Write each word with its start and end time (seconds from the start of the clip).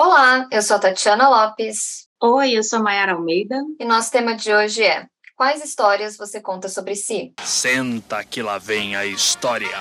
Olá, 0.00 0.46
eu 0.52 0.62
sou 0.62 0.76
a 0.76 0.78
Tatiana 0.78 1.28
Lopes. 1.28 2.06
Oi, 2.22 2.52
eu 2.52 2.62
sou 2.62 2.78
a 2.78 2.82
Mayara 2.84 3.14
Almeida. 3.14 3.56
E 3.80 3.84
nosso 3.84 4.12
tema 4.12 4.36
de 4.36 4.54
hoje 4.54 4.84
é: 4.84 5.08
Quais 5.36 5.60
histórias 5.64 6.16
você 6.16 6.40
conta 6.40 6.68
sobre 6.68 6.94
si? 6.94 7.32
Senta 7.42 8.22
que 8.22 8.40
lá 8.40 8.58
vem 8.58 8.94
a 8.94 9.04
história. 9.04 9.76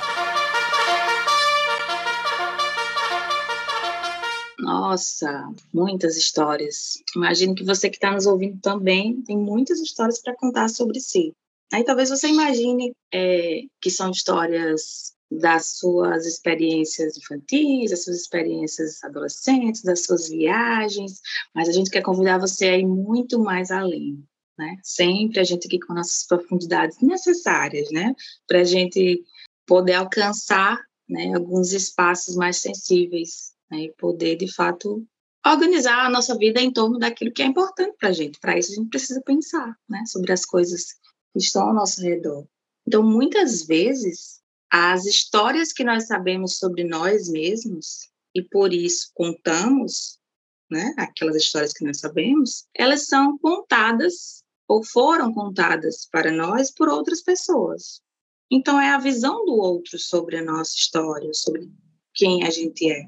Nossa, 4.58 5.52
muitas 5.72 6.18
histórias. 6.18 6.96
Imagino 7.16 7.54
que 7.54 7.64
você 7.64 7.88
que 7.88 7.98
está 7.98 8.10
nos 8.10 8.26
ouvindo 8.26 8.60
também 8.60 9.22
tem 9.22 9.38
muitas 9.38 9.80
histórias 9.80 10.20
para 10.20 10.36
contar 10.36 10.68
sobre 10.68 11.00
si. 11.00 11.32
Aí 11.72 11.84
talvez 11.84 12.10
você 12.10 12.28
imagine 12.28 12.92
é, 13.14 13.62
que 13.80 13.92
são 13.92 14.10
histórias 14.10 15.16
das 15.30 15.78
suas 15.78 16.26
experiências 16.26 17.18
infantis, 17.18 17.92
das 17.92 18.04
suas 18.04 18.18
experiências 18.18 19.04
adolescentes, 19.04 19.84
das 19.84 20.04
suas 20.06 20.30
viagens, 20.30 21.20
mas 21.54 21.68
a 21.68 21.72
gente 21.72 21.90
quer 21.90 22.02
convidar 22.02 22.38
você 22.38 22.70
a 22.70 22.78
ir 22.78 22.86
muito 22.86 23.40
mais 23.40 23.70
além, 23.70 24.24
né? 24.58 24.78
Sempre 24.84 25.40
a 25.40 25.44
gente 25.44 25.68
aqui 25.68 25.80
com 25.80 25.94
nossas 25.94 26.26
profundidades 26.26 26.98
necessárias, 27.02 27.92
né? 27.92 28.16
Para 28.48 28.62
a 28.62 28.64
gente 28.64 29.24
poder 29.66 29.94
alcançar 29.94 30.80
né, 31.08 31.34
alguns 31.36 31.74
espaços 31.74 32.36
mais 32.36 32.58
sensíveis 32.58 33.54
né, 33.70 33.84
e 33.84 33.94
poder, 33.94 34.36
de 34.38 34.52
fato, 34.52 35.06
organizar 35.46 36.06
a 36.06 36.10
nossa 36.10 36.38
vida 36.38 36.60
em 36.62 36.72
torno 36.72 36.98
daquilo 36.98 37.32
que 37.32 37.42
é 37.42 37.46
importante 37.46 37.96
para 37.98 38.10
a 38.10 38.14
gente. 38.14 38.40
Para 38.40 38.58
isso, 38.58 38.72
a 38.72 38.76
gente 38.76 38.90
precisa 38.90 39.22
pensar 39.22 39.78
né, 39.90 40.04
sobre 40.06 40.32
as 40.32 40.46
coisas 40.46 40.94
que 41.34 41.40
estão 41.40 41.68
ao 41.68 41.74
nosso 41.74 42.02
redor. 42.02 42.46
Então, 42.86 43.04
muitas 43.04 43.66
vezes, 43.66 44.37
as 44.72 45.06
histórias 45.06 45.72
que 45.72 45.84
nós 45.84 46.08
sabemos 46.08 46.58
sobre 46.58 46.84
nós 46.84 47.30
mesmos 47.30 48.10
e 48.36 48.44
por 48.44 48.74
isso 48.74 49.12
contamos, 49.14 50.20
né, 50.70 50.94
aquelas 50.98 51.36
histórias 51.36 51.74
que 51.74 51.86
nós 51.86 52.00
sabemos, 52.00 52.66
elas 52.76 53.08
são 53.08 53.38
contadas 53.38 54.44
ou 54.68 54.84
foram 54.84 55.34
contadas 55.34 56.08
para 56.12 56.32
nós 56.32 56.72
por 56.72 56.90
outras 56.90 57.22
pessoas. 57.22 58.02
Então, 58.52 58.80
é 58.80 58.90
a 58.90 59.00
visão 59.00 59.46
do 59.46 59.56
outro 59.56 59.98
sobre 59.98 60.38
a 60.38 60.44
nossa 60.44 60.74
história, 60.76 61.34
sobre 61.34 61.70
quem 62.14 62.44
a 62.44 62.50
gente 62.50 62.90
é 62.90 63.04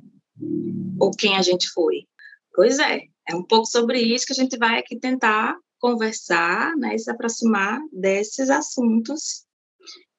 ou 0.99 1.11
quem 1.11 1.35
a 1.35 1.41
gente 1.41 1.69
foi. 1.69 2.07
Pois 2.53 2.79
é, 2.79 3.03
é 3.27 3.35
um 3.35 3.43
pouco 3.43 3.65
sobre 3.65 4.01
isso 4.01 4.25
que 4.25 4.33
a 4.33 4.35
gente 4.35 4.57
vai 4.57 4.79
aqui 4.79 4.97
tentar 4.97 5.57
conversar 5.79 6.75
né, 6.77 6.95
e 6.95 6.99
se 6.99 7.09
aproximar 7.09 7.79
desses 7.91 8.49
assuntos. 8.49 9.45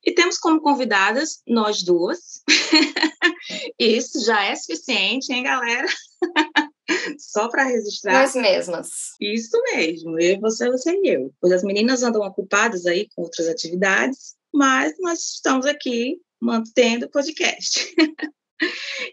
E 0.04 0.12
temos 0.12 0.38
como 0.38 0.60
convidadas 0.60 1.42
nós 1.46 1.82
duas. 1.82 2.42
isso 3.78 4.24
já 4.24 4.44
é 4.44 4.54
suficiente, 4.54 5.32
hein, 5.32 5.42
galera? 5.42 5.86
Só 7.18 7.48
para 7.48 7.64
registrar. 7.64 8.20
Nós 8.20 8.34
mesmas. 8.34 8.88
Isso 9.20 9.56
mesmo, 9.72 10.18
eu, 10.20 10.40
você, 10.40 10.70
você 10.70 10.92
e 10.92 11.14
eu. 11.14 11.32
Pois 11.40 11.52
as 11.52 11.62
meninas 11.62 12.02
andam 12.02 12.22
ocupadas 12.22 12.86
aí 12.86 13.08
com 13.14 13.22
outras 13.22 13.48
atividades, 13.48 14.34
mas 14.52 14.94
nós 14.98 15.20
estamos 15.34 15.66
aqui 15.66 16.16
mantendo 16.40 17.06
o 17.06 17.10
podcast. 17.10 17.94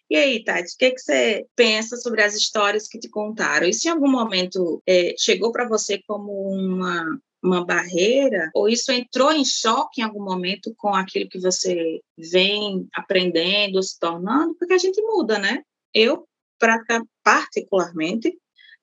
E 0.10 0.16
aí, 0.16 0.44
Tati, 0.44 0.74
o 0.74 0.78
que, 0.78 0.92
que 0.92 1.00
você 1.00 1.48
pensa 1.56 1.96
sobre 1.96 2.22
as 2.22 2.36
histórias 2.36 2.88
que 2.88 3.00
te 3.00 3.10
contaram? 3.10 3.68
Isso 3.68 3.88
em 3.88 3.92
algum 3.92 4.10
momento 4.10 4.82
é, 4.86 5.16
chegou 5.18 5.52
para 5.52 5.68
você 5.68 6.02
como 6.06 6.32
uma, 6.50 7.18
uma 7.48 7.66
barreira? 7.66 8.52
Ou 8.54 8.70
isso 8.70 8.92
entrou 8.92 9.32
em 9.32 9.46
choque 9.46 10.02
em 10.02 10.04
algum 10.04 10.24
momento 10.24 10.74
com 10.78 10.94
aquilo 10.94 11.30
que 11.30 11.40
você 11.40 12.02
vem 12.18 12.88
aprendendo, 12.94 13.82
se 13.82 14.00
tornando? 14.00 14.56
Porque 14.56 14.74
a 14.74 14.78
gente 14.78 15.02
muda, 15.02 15.40
né? 15.40 15.64
Eu, 15.94 16.28
particularmente, 17.24 18.38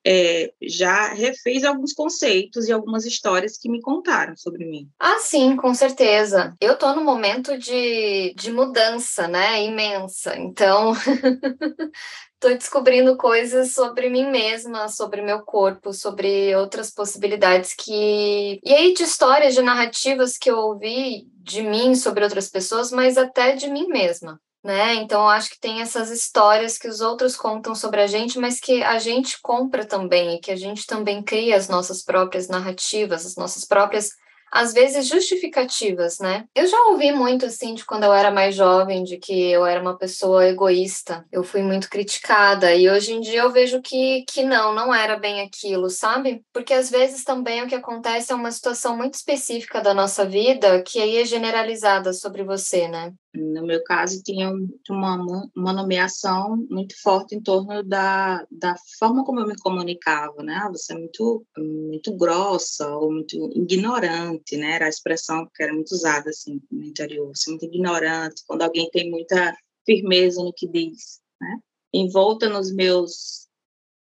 é, 0.05 0.53
já 0.61 1.13
refez 1.13 1.63
alguns 1.63 1.91
conceitos 1.91 2.67
e 2.67 2.71
algumas 2.71 3.05
histórias 3.05 3.57
que 3.57 3.67
me 3.67 3.81
contaram 3.81 4.37
sobre 4.37 4.63
mim. 4.63 4.87
Ah, 4.99 5.17
sim, 5.19 5.55
com 5.55 5.73
certeza. 5.73 6.53
Eu 6.61 6.77
tô 6.77 6.93
num 6.93 7.03
momento 7.03 7.57
de, 7.57 8.33
de 8.35 8.51
mudança, 8.51 9.27
né? 9.27 9.63
Imensa. 9.63 10.37
Então, 10.37 10.93
tô 12.39 12.49
descobrindo 12.49 13.17
coisas 13.17 13.73
sobre 13.73 14.07
mim 14.09 14.29
mesma, 14.29 14.87
sobre 14.89 15.23
meu 15.23 15.39
corpo, 15.41 15.91
sobre 15.91 16.55
outras 16.55 16.91
possibilidades 16.91 17.73
que. 17.73 18.59
E 18.63 18.73
aí, 18.73 18.93
de 18.93 19.03
histórias, 19.03 19.55
de 19.55 19.63
narrativas 19.63 20.37
que 20.37 20.51
eu 20.51 20.57
ouvi 20.57 21.27
de 21.41 21.63
mim 21.63 21.95
sobre 21.95 22.23
outras 22.23 22.47
pessoas, 22.47 22.91
mas 22.91 23.17
até 23.17 23.55
de 23.55 23.69
mim 23.69 23.87
mesma 23.87 24.39
né? 24.65 24.95
Então, 24.95 25.29
acho 25.29 25.51
que 25.51 25.59
tem 25.59 25.79
essas 25.79 26.09
histórias 26.09 26.75
que 26.75 26.87
os 26.87 26.99
outros 26.99 27.37
contam 27.37 27.75
sobre 27.75 28.01
a 28.01 28.07
gente, 28.07 28.39
mas 28.39 28.59
que 28.59 28.81
a 28.81 28.97
gente 28.97 29.39
compra 29.39 29.85
também, 29.85 30.35
e 30.35 30.39
que 30.39 30.49
a 30.49 30.55
gente 30.55 30.87
também 30.87 31.21
cria 31.21 31.55
as 31.55 31.69
nossas 31.69 32.03
próprias 32.03 32.47
narrativas, 32.47 33.27
as 33.27 33.35
nossas 33.35 33.63
próprias 33.63 34.09
às 34.51 34.73
vezes 34.73 35.07
justificativas, 35.07 36.19
né? 36.19 36.45
Eu 36.55 36.67
já 36.67 36.77
ouvi 36.87 37.11
muito 37.11 37.45
assim 37.45 37.73
de 37.73 37.85
quando 37.85 38.03
eu 38.03 38.13
era 38.13 38.31
mais 38.31 38.55
jovem, 38.55 39.03
de 39.03 39.17
que 39.17 39.51
eu 39.51 39.65
era 39.65 39.81
uma 39.81 39.97
pessoa 39.97 40.47
egoísta. 40.47 41.25
Eu 41.31 41.43
fui 41.43 41.61
muito 41.61 41.89
criticada 41.89 42.73
e 42.73 42.89
hoje 42.89 43.13
em 43.13 43.21
dia 43.21 43.41
eu 43.41 43.51
vejo 43.51 43.81
que 43.81 44.23
que 44.29 44.43
não, 44.43 44.73
não 44.73 44.93
era 44.93 45.17
bem 45.17 45.41
aquilo, 45.41 45.89
sabe? 45.89 46.43
Porque 46.53 46.73
às 46.73 46.89
vezes 46.89 47.23
também 47.23 47.63
o 47.63 47.67
que 47.67 47.75
acontece 47.75 48.31
é 48.31 48.35
uma 48.35 48.51
situação 48.51 48.95
muito 48.95 49.15
específica 49.15 49.81
da 49.81 49.93
nossa 49.93 50.25
vida 50.25 50.81
que 50.83 50.99
aí 50.99 51.17
é 51.17 51.25
generalizada 51.25 52.13
sobre 52.13 52.43
você, 52.43 52.87
né? 52.87 53.13
No 53.35 53.65
meu 53.65 53.83
caso, 53.83 54.23
tinha 54.23 54.51
uma, 54.89 55.47
uma 55.55 55.73
nomeação 55.73 56.55
muito 56.69 56.95
forte 57.01 57.35
em 57.35 57.41
torno 57.41 57.83
da, 57.83 58.45
da 58.49 58.75
forma 58.97 59.25
como 59.25 59.41
eu 59.41 59.47
me 59.47 59.57
comunicava, 59.57 60.41
né? 60.41 60.67
Você 60.71 60.93
é 60.93 60.97
muito, 60.97 61.45
muito 61.57 62.15
grossa 62.15 62.87
ou 62.95 63.11
muito 63.11 63.35
ignorante, 63.53 64.34
né? 64.57 64.75
Era 64.75 64.85
a 64.85 64.89
expressão 64.89 65.49
que 65.53 65.63
era 65.63 65.73
muito 65.73 65.91
usada, 65.91 66.29
assim, 66.29 66.61
no 66.71 66.83
interior. 66.83 67.35
Você 67.35 67.49
é 67.49 67.51
muito 67.51 67.65
ignorante, 67.65 68.43
quando 68.45 68.61
alguém 68.61 68.89
tem 68.91 69.09
muita 69.09 69.55
firmeza 69.85 70.41
no 70.43 70.53
que 70.53 70.67
diz, 70.67 71.21
né? 71.39 71.59
Envolta 71.93 72.49
nos 72.49 72.73
meus, 72.73 73.47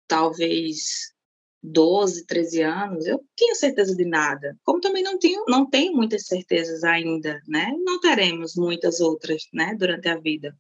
talvez, 0.07 1.13
12, 1.63 2.27
13 2.27 2.63
anos, 2.63 3.07
eu 3.07 3.25
tinha 3.37 3.55
certeza 3.55 3.95
de 3.95 4.05
nada. 4.05 4.57
Como 4.65 4.81
também 4.81 5.03
não 5.03 5.19
tenho, 5.19 5.45
não 5.49 5.69
tenho 5.69 5.93
muitas 5.93 6.27
certezas 6.27 6.85
ainda, 6.85 7.41
né? 7.47 7.73
Não 7.85 8.01
teremos 8.01 8.55
muitas 8.57 9.01
outras, 9.01 9.45
né, 9.53 9.75
durante 9.79 10.09
a 10.09 10.19
vida. 10.19 10.57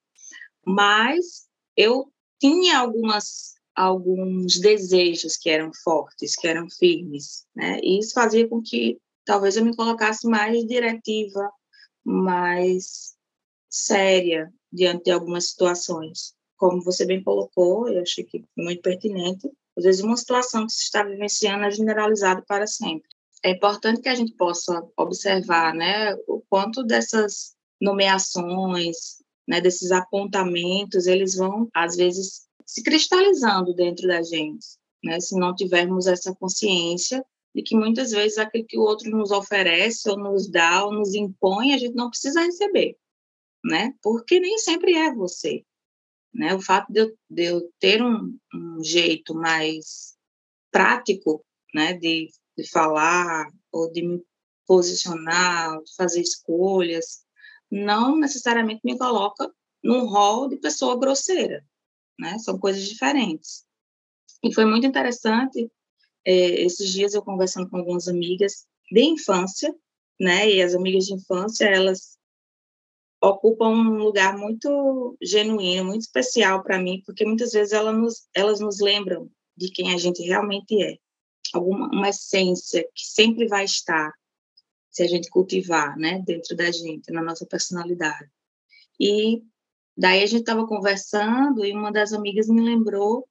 Mas 0.66 1.48
eu 1.76 2.12
tinha 2.40 2.78
algumas 2.78 3.58
alguns 3.74 4.58
desejos 4.58 5.36
que 5.36 5.48
eram 5.48 5.70
fortes, 5.84 6.34
que 6.34 6.48
eram 6.48 6.68
firmes, 6.68 7.46
né? 7.54 7.78
E 7.80 8.00
isso 8.00 8.12
fazia 8.12 8.48
com 8.48 8.60
que 8.60 8.98
talvez 9.28 9.56
eu 9.56 9.64
me 9.64 9.76
colocasse 9.76 10.26
mais 10.26 10.66
diretiva, 10.66 11.50
mais 12.04 13.14
séria 13.68 14.50
diante 14.72 15.04
de 15.04 15.10
algumas 15.10 15.50
situações. 15.50 16.34
Como 16.56 16.82
você 16.82 17.04
bem 17.04 17.22
colocou, 17.22 17.88
eu 17.88 18.02
achei 18.02 18.24
que 18.24 18.44
muito 18.56 18.82
pertinente 18.82 19.48
às 19.78 19.84
vezes, 19.84 20.02
uma 20.02 20.16
situação 20.16 20.66
que 20.66 20.72
se 20.72 20.82
está 20.82 21.04
vivenciando 21.04 21.64
é 21.64 21.70
generalizada 21.70 22.42
para 22.42 22.66
sempre. 22.66 23.08
É 23.44 23.50
importante 23.50 24.00
que 24.00 24.08
a 24.08 24.14
gente 24.14 24.34
possa 24.34 24.84
observar 24.96 25.72
né, 25.72 26.14
o 26.26 26.42
quanto 26.50 26.82
dessas 26.82 27.54
nomeações, 27.80 29.22
né, 29.46 29.60
desses 29.60 29.92
apontamentos, 29.92 31.06
eles 31.06 31.36
vão, 31.36 31.68
às 31.72 31.94
vezes, 31.94 32.48
se 32.66 32.82
cristalizando 32.82 33.72
dentro 33.72 34.08
da 34.08 34.20
gente, 34.20 34.66
né, 35.04 35.20
se 35.20 35.38
não 35.38 35.54
tivermos 35.54 36.08
essa 36.08 36.34
consciência 36.34 37.24
de 37.58 37.64
que 37.64 37.74
muitas 37.74 38.12
vezes 38.12 38.38
aquilo 38.38 38.66
que 38.68 38.78
o 38.78 38.82
outro 38.82 39.10
nos 39.10 39.32
oferece, 39.32 40.08
ou 40.08 40.16
nos 40.16 40.48
dá, 40.48 40.84
ou 40.84 40.92
nos 40.92 41.12
impõe, 41.12 41.74
a 41.74 41.78
gente 41.78 41.96
não 41.96 42.08
precisa 42.08 42.40
receber, 42.40 42.96
né? 43.64 43.92
Porque 44.00 44.38
nem 44.38 44.56
sempre 44.58 44.94
é 44.94 45.12
você. 45.12 45.64
Né? 46.32 46.54
O 46.54 46.60
fato 46.60 46.92
de 46.92 47.00
eu, 47.00 47.18
de 47.28 47.44
eu 47.46 47.72
ter 47.80 48.00
um, 48.00 48.38
um, 48.54 48.84
jeito 48.84 49.34
mais 49.34 50.16
prático 50.70 51.44
né, 51.74 51.94
de, 51.94 52.28
de 52.56 52.70
falar 52.70 53.48
ou 53.72 53.90
de 53.90 54.06
me 54.06 54.22
posicionar, 54.64 55.82
de 55.82 55.96
fazer 55.96 56.20
escolhas, 56.20 57.24
não 57.68 58.16
necessariamente 58.16 58.82
me 58.84 58.96
coloca 58.96 59.52
num 59.82 60.06
rol 60.06 60.48
de 60.48 60.58
pessoa 60.58 60.96
grosseira, 60.96 61.66
né? 62.20 62.38
São 62.38 62.56
coisas 62.56 62.84
diferentes. 62.84 63.66
E 64.44 64.54
foi 64.54 64.64
muito 64.64 64.86
interessante, 64.86 65.68
é, 66.28 66.60
esses 66.60 66.92
dias 66.92 67.14
eu 67.14 67.22
conversando 67.22 67.70
com 67.70 67.78
algumas 67.78 68.06
amigas 68.06 68.66
de 68.92 69.02
infância, 69.02 69.74
né? 70.20 70.50
E 70.50 70.60
as 70.60 70.74
amigas 70.74 71.06
de 71.06 71.14
infância, 71.14 71.64
elas 71.64 72.18
ocupam 73.18 73.70
um 73.70 73.96
lugar 73.96 74.36
muito 74.36 75.16
genuíno, 75.22 75.86
muito 75.86 76.02
especial 76.02 76.62
para 76.62 76.78
mim, 76.78 77.02
porque 77.06 77.24
muitas 77.24 77.52
vezes 77.52 77.72
elas 77.72 77.96
nos, 77.96 78.28
elas 78.34 78.60
nos 78.60 78.78
lembram 78.78 79.30
de 79.56 79.70
quem 79.70 79.94
a 79.94 79.96
gente 79.96 80.22
realmente 80.22 80.82
é. 80.82 80.98
Alguma 81.54 81.88
uma 81.88 82.10
essência 82.10 82.86
que 82.94 83.06
sempre 83.06 83.48
vai 83.48 83.64
estar 83.64 84.12
se 84.90 85.02
a 85.02 85.06
gente 85.06 85.30
cultivar, 85.30 85.96
né, 85.96 86.22
dentro 86.26 86.54
da 86.54 86.70
gente, 86.70 87.10
na 87.10 87.22
nossa 87.22 87.46
personalidade. 87.46 88.30
E 89.00 89.42
daí 89.96 90.22
a 90.22 90.26
gente 90.26 90.40
estava 90.40 90.66
conversando 90.66 91.64
e 91.64 91.72
uma 91.72 91.90
das 91.90 92.12
amigas 92.12 92.48
me 92.48 92.60
lembrou 92.60 93.26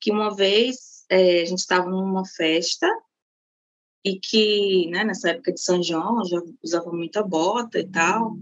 que 0.00 0.12
uma 0.12 0.34
vez 0.34 0.95
é, 1.08 1.42
a 1.42 1.44
gente 1.44 1.58
estava 1.58 1.88
numa 1.88 2.24
festa 2.24 2.88
e 4.04 4.18
que, 4.20 4.88
né, 4.90 5.04
nessa 5.04 5.30
época 5.30 5.52
de 5.52 5.60
São 5.60 5.82
João, 5.82 6.24
já 6.24 6.40
usava 6.62 6.90
muita 6.92 7.22
bota 7.22 7.80
e 7.80 7.88
tal, 7.88 8.36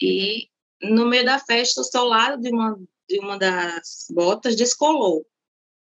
e 0.00 0.48
no 0.82 1.06
meio 1.06 1.24
da 1.24 1.38
festa, 1.38 1.80
o 1.80 1.84
solado 1.84 2.40
de 2.40 2.50
uma, 2.50 2.78
de 3.08 3.18
uma 3.20 3.38
das 3.38 4.06
botas 4.10 4.56
descolou. 4.56 5.26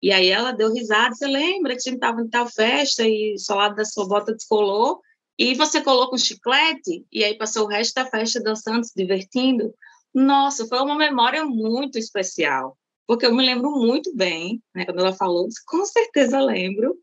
E 0.03 0.11
aí 0.13 0.29
ela 0.29 0.53
deu 0.53 0.73
risada, 0.73 1.15
você 1.15 1.27
lembra 1.27 1.75
que 1.75 1.81
a 1.81 1.91
gente 1.91 1.95
estava 1.95 2.21
em 2.21 2.29
tal 2.29 2.49
festa 2.49 3.07
e 3.07 3.35
o 3.35 3.39
solado 3.39 3.77
da 3.77 3.85
sua 3.85 4.07
bota 4.07 4.33
descolou, 4.33 5.01
e 5.39 5.55
você 5.55 5.81
colocou 5.81 6.15
um 6.15 6.19
chiclete, 6.19 7.07
e 7.11 7.25
aí 7.25 7.37
passou 7.37 7.65
o 7.65 7.69
resto 7.69 7.95
da 7.95 8.07
festa 8.07 8.41
dançando, 8.41 8.85
se 8.85 8.93
divertindo. 8.95 9.75
Nossa, 10.15 10.67
foi 10.67 10.81
uma 10.81 10.97
memória 10.97 11.45
muito 11.45 11.99
especial, 11.99 12.77
porque 13.07 13.27
eu 13.27 13.35
me 13.35 13.45
lembro 13.45 13.71
muito 13.71 14.15
bem, 14.15 14.63
né, 14.75 14.85
quando 14.85 15.01
ela 15.01 15.13
falou, 15.13 15.49
com 15.67 15.85
certeza 15.85 16.41
lembro, 16.41 16.97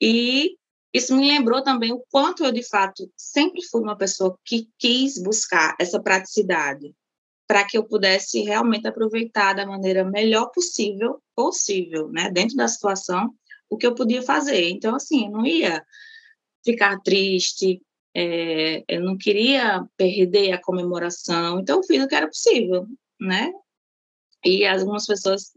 e 0.00 0.56
isso 0.92 1.16
me 1.16 1.26
lembrou 1.26 1.62
também 1.62 1.92
o 1.92 2.02
quanto 2.10 2.44
eu, 2.44 2.52
de 2.52 2.62
fato, 2.62 3.10
sempre 3.16 3.60
fui 3.68 3.82
uma 3.82 3.96
pessoa 3.96 4.38
que 4.44 4.68
quis 4.78 5.20
buscar 5.22 5.76
essa 5.80 6.00
praticidade 6.00 6.94
para 7.46 7.64
que 7.64 7.76
eu 7.76 7.84
pudesse 7.84 8.40
realmente 8.40 8.86
aproveitar 8.86 9.54
da 9.54 9.66
maneira 9.66 10.04
melhor 10.04 10.50
possível, 10.50 11.20
possível, 11.34 12.08
né, 12.08 12.30
dentro 12.30 12.56
da 12.56 12.68
situação, 12.68 13.34
o 13.68 13.76
que 13.76 13.86
eu 13.86 13.94
podia 13.94 14.22
fazer. 14.22 14.70
Então, 14.70 14.94
assim, 14.94 15.26
eu 15.26 15.32
não 15.32 15.46
ia 15.46 15.84
ficar 16.64 16.98
triste, 17.00 17.82
é, 18.16 18.84
eu 18.88 19.02
não 19.02 19.18
queria 19.18 19.84
perder 19.96 20.52
a 20.52 20.62
comemoração, 20.62 21.60
então 21.60 21.78
eu 21.78 21.82
fiz 21.82 22.02
o 22.02 22.08
que 22.08 22.14
era 22.14 22.28
possível, 22.28 22.86
né? 23.20 23.52
E 24.44 24.66
algumas 24.66 25.06
pessoas 25.06 25.52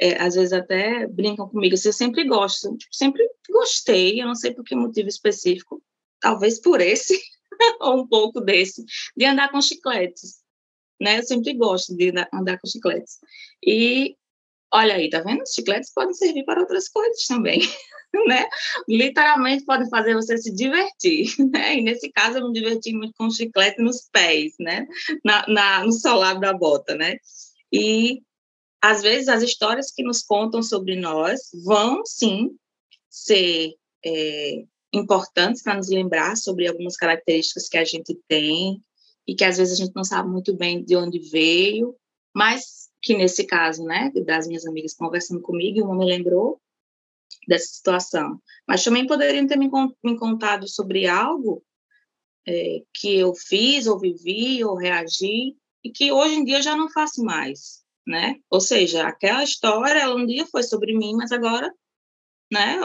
é, 0.00 0.20
às 0.20 0.34
vezes 0.34 0.52
até 0.52 1.06
brincam 1.06 1.48
comigo, 1.48 1.74
assim, 1.74 1.88
eu 1.88 1.92
sempre 1.92 2.24
gosto, 2.24 2.74
tipo, 2.76 2.94
sempre 2.94 3.22
gostei, 3.50 4.20
eu 4.20 4.26
não 4.26 4.34
sei 4.34 4.54
por 4.54 4.64
que 4.64 4.74
motivo 4.74 5.08
específico, 5.08 5.82
talvez 6.20 6.58
por 6.58 6.80
esse, 6.80 7.20
ou 7.80 8.00
um 8.00 8.08
pouco 8.08 8.40
desse, 8.40 8.82
de 9.14 9.24
andar 9.26 9.50
com 9.50 9.60
chicletes, 9.60 10.38
né? 11.00 11.18
Eu 11.18 11.22
sempre 11.22 11.52
gosto 11.52 11.94
de 11.94 12.12
andar 12.32 12.58
com 12.58 12.66
chicletes. 12.66 13.18
E 13.62 14.16
olha 14.72 14.94
aí, 14.94 15.10
tá 15.10 15.20
vendo? 15.20 15.42
Os 15.42 15.52
chicletes 15.52 15.92
podem 15.92 16.14
servir 16.14 16.44
para 16.44 16.60
outras 16.60 16.88
coisas 16.88 17.26
também, 17.26 17.60
né? 18.26 18.48
Literalmente 18.88 19.66
podem 19.66 19.88
fazer 19.90 20.14
você 20.14 20.38
se 20.38 20.54
divertir, 20.54 21.26
né? 21.52 21.76
E 21.76 21.82
nesse 21.82 22.10
caso 22.10 22.38
eu 22.38 22.46
me 22.46 22.52
diverti 22.54 22.94
muito 22.94 23.12
com 23.18 23.30
chiclete 23.30 23.82
nos 23.82 24.08
pés, 24.10 24.54
né? 24.58 24.86
Na, 25.22 25.46
na 25.46 25.84
no 25.84 25.92
solado 25.92 26.40
da 26.40 26.54
bota, 26.54 26.94
né? 26.94 27.16
E 27.72 28.22
às 28.82 29.02
vezes 29.02 29.28
as 29.28 29.42
histórias 29.42 29.90
que 29.90 30.02
nos 30.02 30.22
contam 30.22 30.62
sobre 30.62 30.96
nós 30.96 31.40
vão 31.64 32.02
sim 32.04 32.56
ser 33.08 33.74
é, 34.04 34.64
importantes 34.92 35.62
para 35.62 35.76
nos 35.76 35.88
lembrar 35.88 36.36
sobre 36.36 36.66
algumas 36.66 36.96
características 36.96 37.68
que 37.68 37.78
a 37.78 37.84
gente 37.84 38.18
tem 38.26 38.82
e 39.26 39.34
que 39.34 39.44
às 39.44 39.58
vezes 39.58 39.74
a 39.74 39.84
gente 39.84 39.94
não 39.94 40.04
sabe 40.04 40.28
muito 40.28 40.56
bem 40.56 40.82
de 40.82 40.96
onde 40.96 41.18
veio, 41.18 41.94
mas 42.34 42.88
que 43.02 43.16
nesse 43.16 43.44
caso, 43.44 43.84
né, 43.84 44.10
das 44.26 44.46
minhas 44.46 44.66
amigas 44.66 44.94
conversando 44.94 45.40
comigo, 45.40 45.84
uma 45.84 45.96
me 45.96 46.04
lembrou 46.04 46.60
dessa 47.46 47.66
situação, 47.66 48.40
mas 48.66 48.82
também 48.82 49.06
poderiam 49.06 49.46
ter 49.46 49.56
me, 49.56 49.70
me 50.02 50.18
contado 50.18 50.68
sobre 50.68 51.06
algo 51.06 51.64
é, 52.46 52.82
que 52.94 53.16
eu 53.16 53.34
fiz, 53.34 53.86
ou 53.86 53.98
vivi, 53.98 54.64
ou 54.64 54.76
reagi, 54.76 55.56
e 55.82 55.90
que 55.90 56.12
hoje 56.12 56.34
em 56.34 56.44
dia 56.44 56.58
eu 56.58 56.62
já 56.62 56.76
não 56.76 56.90
faço 56.90 57.22
mais, 57.22 57.79
né? 58.06 58.36
Ou 58.50 58.60
seja, 58.60 59.06
aquela 59.06 59.44
história, 59.44 60.00
ela 60.00 60.14
um 60.14 60.26
dia 60.26 60.46
foi 60.46 60.62
sobre 60.62 60.96
mim, 60.96 61.14
mas 61.14 61.32
agora, 61.32 61.72
né, 62.52 62.78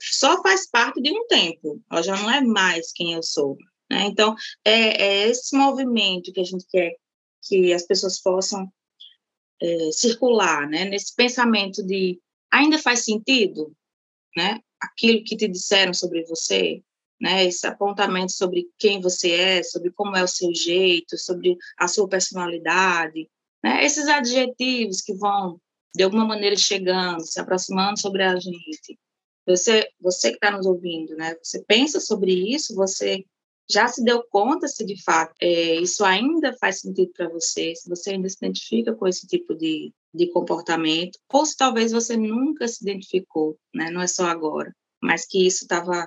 só 0.00 0.42
faz 0.42 0.68
parte 0.68 1.00
de 1.00 1.10
um 1.10 1.26
tempo, 1.28 1.80
ela 1.90 2.02
já 2.02 2.16
não 2.16 2.30
é 2.30 2.40
mais 2.40 2.92
quem 2.92 3.12
eu 3.12 3.22
sou, 3.22 3.56
né? 3.90 4.06
Então, 4.06 4.34
é, 4.64 5.02
é 5.02 5.28
esse 5.28 5.56
movimento 5.56 6.32
que 6.32 6.40
a 6.40 6.44
gente 6.44 6.64
quer 6.68 6.96
que 7.46 7.72
as 7.72 7.86
pessoas 7.86 8.20
possam 8.20 8.68
é, 9.62 9.92
circular, 9.92 10.68
né? 10.68 10.84
Nesse 10.84 11.14
pensamento 11.14 11.82
de 11.82 12.20
ainda 12.50 12.78
faz 12.78 13.04
sentido, 13.04 13.74
né? 14.36 14.60
Aquilo 14.80 15.24
que 15.24 15.36
te 15.36 15.48
disseram 15.48 15.94
sobre 15.94 16.24
você, 16.24 16.82
né? 17.20 17.44
Esse 17.44 17.66
apontamento 17.66 18.32
sobre 18.32 18.66
quem 18.78 19.00
você 19.00 19.32
é, 19.32 19.62
sobre 19.62 19.90
como 19.92 20.16
é 20.16 20.22
o 20.22 20.28
seu 20.28 20.52
jeito, 20.54 21.16
sobre 21.18 21.56
a 21.78 21.88
sua 21.88 22.08
personalidade, 22.08 23.28
né? 23.64 23.82
Esses 23.82 24.06
adjetivos 24.08 25.00
que 25.00 25.14
vão, 25.14 25.58
de 25.96 26.02
alguma 26.02 26.26
maneira, 26.26 26.54
chegando, 26.54 27.22
se 27.22 27.40
aproximando 27.40 27.98
sobre 27.98 28.22
a 28.22 28.36
gente. 28.36 28.98
Você, 29.46 29.88
você 29.98 30.28
que 30.28 30.34
está 30.34 30.50
nos 30.50 30.66
ouvindo, 30.66 31.16
né? 31.16 31.34
Você 31.42 31.64
pensa 31.66 31.98
sobre 31.98 32.30
isso, 32.54 32.74
você 32.74 33.24
já 33.70 33.88
se 33.88 34.04
deu 34.04 34.22
conta 34.28 34.68
se 34.68 34.84
de 34.84 35.02
fato 35.02 35.32
é, 35.40 35.76
isso 35.76 36.04
ainda 36.04 36.54
faz 36.58 36.80
sentido 36.80 37.10
para 37.16 37.30
você, 37.30 37.74
se 37.74 37.88
você 37.88 38.10
ainda 38.10 38.28
se 38.28 38.36
identifica 38.36 38.94
com 38.94 39.08
esse 39.08 39.26
tipo 39.26 39.54
de, 39.54 39.90
de 40.14 40.30
comportamento, 40.30 41.18
ou 41.32 41.46
se 41.46 41.56
talvez 41.56 41.90
você 41.90 42.18
nunca 42.18 42.68
se 42.68 42.84
identificou, 42.84 43.58
né? 43.74 43.90
Não 43.90 44.02
é 44.02 44.06
só 44.06 44.26
agora, 44.26 44.74
mas 45.02 45.26
que 45.26 45.46
isso 45.46 45.64
estava 45.64 46.06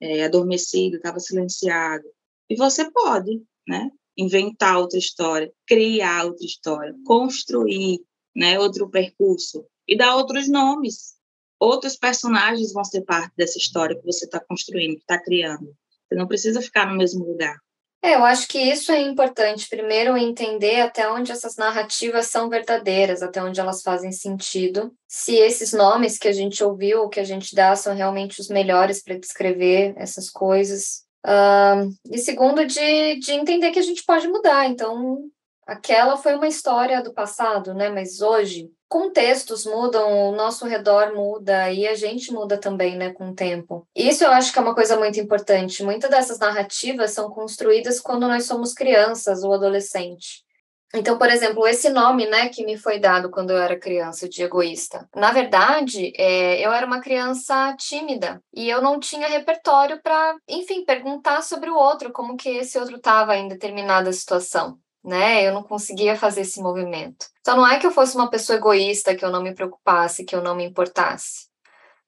é, 0.00 0.24
adormecido, 0.24 0.96
estava 0.96 1.20
silenciado. 1.20 2.08
E 2.48 2.56
você 2.56 2.90
pode, 2.90 3.40
né? 3.68 3.92
Inventar 4.16 4.76
outra 4.76 4.98
história, 4.98 5.52
criar 5.66 6.24
outra 6.24 6.44
história, 6.44 6.94
construir 7.04 8.00
né, 8.34 8.58
outro 8.58 8.88
percurso 8.88 9.66
e 9.86 9.96
dar 9.96 10.16
outros 10.16 10.48
nomes. 10.48 11.14
Outros 11.58 11.96
personagens 11.96 12.72
vão 12.72 12.84
ser 12.84 13.02
parte 13.02 13.32
dessa 13.36 13.58
história 13.58 13.96
que 13.96 14.04
você 14.04 14.24
está 14.24 14.40
construindo, 14.40 14.94
que 14.94 15.00
está 15.02 15.22
criando. 15.22 15.74
Você 16.08 16.14
não 16.14 16.26
precisa 16.26 16.62
ficar 16.62 16.86
no 16.86 16.96
mesmo 16.96 17.24
lugar. 17.24 17.56
É, 18.02 18.14
eu 18.14 18.24
acho 18.24 18.48
que 18.48 18.58
isso 18.58 18.90
é 18.90 19.00
importante. 19.00 19.68
Primeiro, 19.68 20.16
entender 20.16 20.80
até 20.80 21.10
onde 21.10 21.32
essas 21.32 21.56
narrativas 21.56 22.28
são 22.28 22.48
verdadeiras, 22.48 23.22
até 23.22 23.42
onde 23.42 23.60
elas 23.60 23.82
fazem 23.82 24.10
sentido. 24.10 24.90
Se 25.06 25.34
esses 25.34 25.74
nomes 25.74 26.16
que 26.16 26.26
a 26.26 26.32
gente 26.32 26.64
ouviu, 26.64 27.10
que 27.10 27.20
a 27.20 27.24
gente 27.24 27.54
dá, 27.54 27.76
são 27.76 27.94
realmente 27.94 28.40
os 28.40 28.48
melhores 28.48 29.02
para 29.02 29.18
descrever 29.18 29.92
essas 29.98 30.30
coisas. 30.30 31.04
Uh, 31.26 31.92
e 32.10 32.18
segundo, 32.18 32.64
de, 32.66 33.18
de 33.18 33.32
entender 33.32 33.70
que 33.70 33.78
a 33.78 33.82
gente 33.82 34.04
pode 34.04 34.26
mudar. 34.28 34.66
Então, 34.66 35.18
aquela 35.66 36.16
foi 36.16 36.34
uma 36.34 36.48
história 36.48 37.02
do 37.02 37.12
passado, 37.12 37.74
né? 37.74 37.88
Mas 37.90 38.20
hoje, 38.20 38.70
contextos 38.88 39.64
mudam, 39.64 40.30
o 40.30 40.32
nosso 40.34 40.66
redor 40.66 41.14
muda 41.14 41.70
e 41.70 41.86
a 41.86 41.94
gente 41.94 42.32
muda 42.32 42.58
também, 42.58 42.96
né, 42.96 43.12
com 43.12 43.30
o 43.30 43.34
tempo. 43.34 43.86
Isso 43.94 44.24
eu 44.24 44.30
acho 44.32 44.52
que 44.52 44.58
é 44.58 44.62
uma 44.62 44.74
coisa 44.74 44.98
muito 44.98 45.20
importante. 45.20 45.84
Muitas 45.84 46.10
dessas 46.10 46.40
narrativas 46.40 47.12
são 47.12 47.30
construídas 47.30 48.00
quando 48.00 48.26
nós 48.26 48.46
somos 48.46 48.74
crianças 48.74 49.44
ou 49.44 49.54
adolescentes. 49.54 50.42
Então, 50.92 51.16
por 51.16 51.30
exemplo, 51.30 51.66
esse 51.68 51.88
nome, 51.88 52.26
né, 52.26 52.48
que 52.48 52.64
me 52.64 52.76
foi 52.76 52.98
dado 52.98 53.30
quando 53.30 53.50
eu 53.50 53.58
era 53.58 53.78
criança, 53.78 54.28
de 54.28 54.42
egoísta. 54.42 55.08
Na 55.14 55.30
verdade, 55.30 56.12
é, 56.16 56.64
eu 56.64 56.72
era 56.72 56.84
uma 56.84 57.00
criança 57.00 57.74
tímida 57.78 58.42
e 58.52 58.68
eu 58.68 58.82
não 58.82 58.98
tinha 58.98 59.28
repertório 59.28 60.00
para, 60.02 60.36
enfim, 60.48 60.84
perguntar 60.84 61.42
sobre 61.42 61.70
o 61.70 61.76
outro, 61.76 62.12
como 62.12 62.36
que 62.36 62.48
esse 62.48 62.76
outro 62.76 62.96
estava 62.96 63.36
em 63.36 63.46
determinada 63.46 64.12
situação. 64.12 64.78
Né? 65.02 65.46
Eu 65.46 65.54
não 65.54 65.62
conseguia 65.62 66.16
fazer 66.16 66.42
esse 66.42 66.60
movimento. 66.60 67.26
Então, 67.40 67.56
não 67.56 67.66
é 67.66 67.78
que 67.78 67.86
eu 67.86 67.92
fosse 67.92 68.16
uma 68.16 68.28
pessoa 68.28 68.56
egoísta, 68.58 69.14
que 69.14 69.24
eu 69.24 69.30
não 69.30 69.42
me 69.42 69.54
preocupasse, 69.54 70.24
que 70.24 70.34
eu 70.34 70.42
não 70.42 70.56
me 70.56 70.64
importasse. 70.64 71.48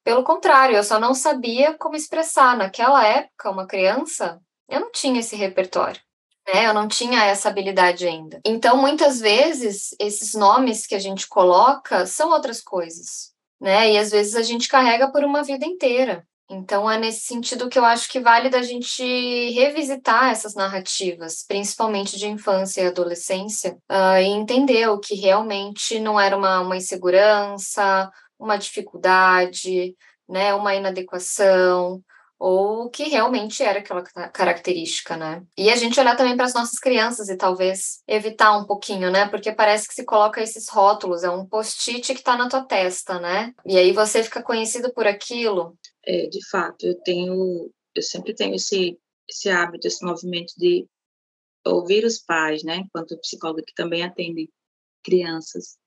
Pelo 0.04 0.24
contrário, 0.24 0.76
eu 0.76 0.82
só 0.82 0.98
não 0.98 1.14
sabia 1.14 1.74
como 1.78 1.94
expressar. 1.94 2.56
Naquela 2.56 3.06
época, 3.06 3.50
uma 3.50 3.66
criança, 3.66 4.40
eu 4.68 4.80
não 4.80 4.90
tinha 4.90 5.20
esse 5.20 5.36
repertório 5.36 6.00
né? 6.46 6.66
Eu 6.66 6.74
não 6.74 6.88
tinha 6.88 7.24
essa 7.24 7.48
habilidade 7.48 8.06
ainda. 8.06 8.40
Então, 8.44 8.76
muitas 8.76 9.20
vezes, 9.20 9.94
esses 10.00 10.34
nomes 10.34 10.86
que 10.86 10.94
a 10.94 10.98
gente 10.98 11.28
coloca 11.28 12.06
são 12.06 12.30
outras 12.30 12.60
coisas, 12.60 13.32
né? 13.60 13.92
E 13.92 13.98
às 13.98 14.10
vezes 14.10 14.34
a 14.34 14.42
gente 14.42 14.68
carrega 14.68 15.10
por 15.10 15.24
uma 15.24 15.42
vida 15.42 15.64
inteira. 15.64 16.26
Então, 16.50 16.90
é 16.90 16.98
nesse 16.98 17.22
sentido 17.22 17.68
que 17.68 17.78
eu 17.78 17.84
acho 17.84 18.10
que 18.10 18.20
vale 18.20 18.50
da 18.50 18.60
gente 18.62 19.02
revisitar 19.52 20.30
essas 20.30 20.54
narrativas, 20.54 21.44
principalmente 21.48 22.18
de 22.18 22.28
infância 22.28 22.82
e 22.82 22.86
adolescência, 22.88 23.78
uh, 23.90 24.18
e 24.20 24.26
entender 24.26 24.86
o 24.90 24.98
que 24.98 25.14
realmente 25.14 25.98
não 25.98 26.20
era 26.20 26.36
uma, 26.36 26.60
uma 26.60 26.76
insegurança, 26.76 28.10
uma 28.38 28.58
dificuldade, 28.58 29.96
né, 30.28 30.52
uma 30.52 30.74
inadequação, 30.74 32.02
ou 32.44 32.90
que 32.90 33.04
realmente 33.04 33.62
era 33.62 33.78
aquela 33.78 34.02
característica, 34.02 35.16
né? 35.16 35.46
E 35.56 35.70
a 35.70 35.76
gente 35.76 36.00
olhar 36.00 36.16
também 36.16 36.34
para 36.34 36.44
as 36.44 36.54
nossas 36.54 36.76
crianças 36.76 37.28
e 37.28 37.36
talvez 37.36 38.02
evitar 38.08 38.58
um 38.58 38.66
pouquinho, 38.66 39.12
né? 39.12 39.28
Porque 39.28 39.52
parece 39.52 39.86
que 39.86 39.94
se 39.94 40.04
coloca 40.04 40.42
esses 40.42 40.68
rótulos, 40.68 41.22
é 41.22 41.30
um 41.30 41.46
post-it 41.46 42.12
que 42.12 42.18
está 42.18 42.36
na 42.36 42.48
tua 42.48 42.64
testa, 42.64 43.20
né? 43.20 43.54
E 43.64 43.78
aí 43.78 43.92
você 43.92 44.24
fica 44.24 44.42
conhecido 44.42 44.92
por 44.92 45.06
aquilo. 45.06 45.78
É, 46.04 46.26
de 46.26 46.44
fato, 46.50 46.84
eu 46.84 47.00
tenho, 47.02 47.70
eu 47.94 48.02
sempre 48.02 48.34
tenho 48.34 48.56
esse 48.56 48.98
esse 49.28 49.48
hábito, 49.48 49.86
esse 49.86 50.04
movimento 50.04 50.52
de 50.58 50.84
ouvir 51.64 52.04
os 52.04 52.18
pais, 52.18 52.64
né? 52.64 52.78
Enquanto 52.78 53.20
psicóloga 53.20 53.62
que 53.64 53.72
também 53.72 54.02
atende 54.02 54.50
crianças, 55.04 55.78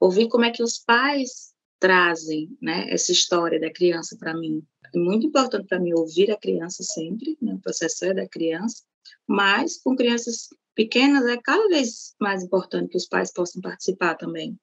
ouvir 0.00 0.28
como 0.28 0.44
é 0.44 0.50
que 0.50 0.62
os 0.62 0.76
pais 0.76 1.54
trazem, 1.78 2.48
né, 2.60 2.86
essa 2.88 3.12
história 3.12 3.60
da 3.60 3.70
criança 3.72 4.16
para 4.18 4.34
mim. 4.34 4.62
É 4.94 4.98
muito 4.98 5.26
importante 5.26 5.66
para 5.66 5.80
mim 5.80 5.92
ouvir 5.92 6.30
a 6.30 6.38
criança 6.38 6.82
sempre, 6.82 7.36
né, 7.42 7.54
o 7.54 7.60
processo 7.60 8.04
é 8.04 8.14
da 8.14 8.28
criança, 8.28 8.82
mas 9.26 9.82
com 9.82 9.96
crianças 9.96 10.48
pequenas 10.74 11.26
é 11.26 11.36
cada 11.36 11.66
vez 11.68 12.14
mais 12.20 12.42
importante 12.42 12.90
que 12.90 12.96
os 12.96 13.06
pais 13.06 13.32
possam 13.32 13.60
participar 13.60 14.14
também, 14.14 14.58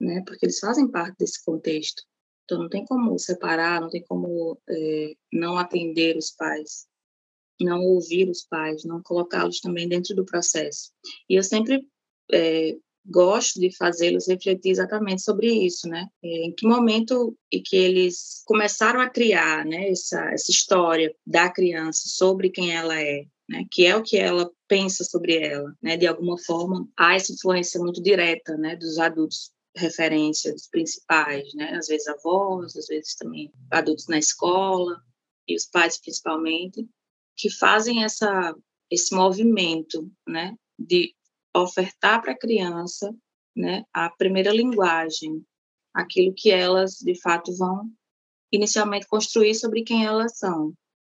né, 0.00 0.22
porque 0.26 0.44
eles 0.46 0.58
fazem 0.58 0.90
parte 0.90 1.16
desse 1.18 1.42
contexto. 1.44 2.02
Então 2.44 2.58
não 2.58 2.68
tem 2.68 2.84
como 2.84 3.18
separar, 3.18 3.80
não 3.80 3.88
tem 3.88 4.02
como 4.04 4.60
é, 4.68 5.14
não 5.32 5.56
atender 5.56 6.16
os 6.16 6.30
pais, 6.32 6.86
não 7.60 7.80
ouvir 7.80 8.28
os 8.28 8.44
pais, 8.44 8.84
não 8.84 9.02
colocá-los 9.02 9.60
também 9.60 9.88
dentro 9.88 10.14
do 10.14 10.24
processo. 10.24 10.90
E 11.30 11.36
eu 11.36 11.42
sempre 11.42 11.86
é, 12.30 12.76
gosto 13.04 13.58
de 13.58 13.74
fazê-los 13.76 14.28
refletir 14.28 14.70
exatamente 14.70 15.22
sobre 15.22 15.52
isso, 15.52 15.88
né? 15.88 16.06
É, 16.22 16.46
em 16.46 16.54
que 16.54 16.66
momento 16.66 17.36
e 17.50 17.60
que 17.60 17.76
eles 17.76 18.42
começaram 18.46 19.00
a 19.00 19.10
criar, 19.10 19.64
né, 19.64 19.90
essa, 19.90 20.20
essa 20.32 20.50
história 20.50 21.14
da 21.26 21.50
criança 21.50 22.02
sobre 22.06 22.50
quem 22.50 22.74
ela 22.74 23.00
é, 23.00 23.24
né, 23.48 23.64
que 23.70 23.84
é 23.84 23.96
o 23.96 24.02
que 24.02 24.16
ela 24.16 24.50
pensa 24.68 25.04
sobre 25.04 25.36
ela, 25.36 25.74
né? 25.82 25.96
De 25.96 26.06
alguma 26.06 26.38
forma 26.38 26.88
há 26.96 27.14
essa 27.14 27.32
influência 27.32 27.80
muito 27.80 28.02
direta, 28.02 28.56
né, 28.56 28.76
dos 28.76 28.98
adultos 28.98 29.50
referência 29.74 30.52
dos 30.52 30.68
principais, 30.68 31.52
né? 31.54 31.72
Às 31.74 31.88
vezes 31.88 32.06
avós, 32.06 32.76
às 32.76 32.86
vezes 32.86 33.14
também 33.16 33.50
adultos 33.70 34.06
na 34.06 34.18
escola 34.18 35.00
e 35.48 35.56
os 35.56 35.64
pais 35.66 35.98
principalmente, 36.00 36.86
que 37.36 37.50
fazem 37.50 38.04
essa 38.04 38.54
esse 38.90 39.14
movimento, 39.14 40.12
né, 40.28 40.54
de 40.78 41.14
ofertar 41.54 42.22
para 42.22 42.32
a 42.32 42.38
criança 42.38 43.14
né, 43.56 43.84
a 43.92 44.10
primeira 44.10 44.50
linguagem, 44.50 45.44
aquilo 45.94 46.34
que 46.34 46.50
elas 46.50 46.96
de 46.98 47.20
fato 47.20 47.54
vão 47.56 47.90
inicialmente 48.50 49.06
construir 49.06 49.54
sobre 49.54 49.82
quem 49.82 50.04
elas 50.04 50.38
são. 50.38 50.72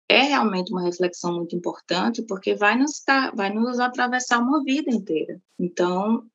É 0.09 0.21
realmente 0.21 0.71
uma 0.71 0.83
reflexão 0.83 1.35
muito 1.35 1.55
importante 1.55 2.21
porque 2.23 2.55
vai 2.55 2.77
nos 2.77 3.01
vai 3.35 3.51
nos 3.53 3.79
atravessar 3.79 4.39
uma 4.39 4.63
vida 4.63 4.91
inteira. 4.91 5.39
Então 5.59 6.27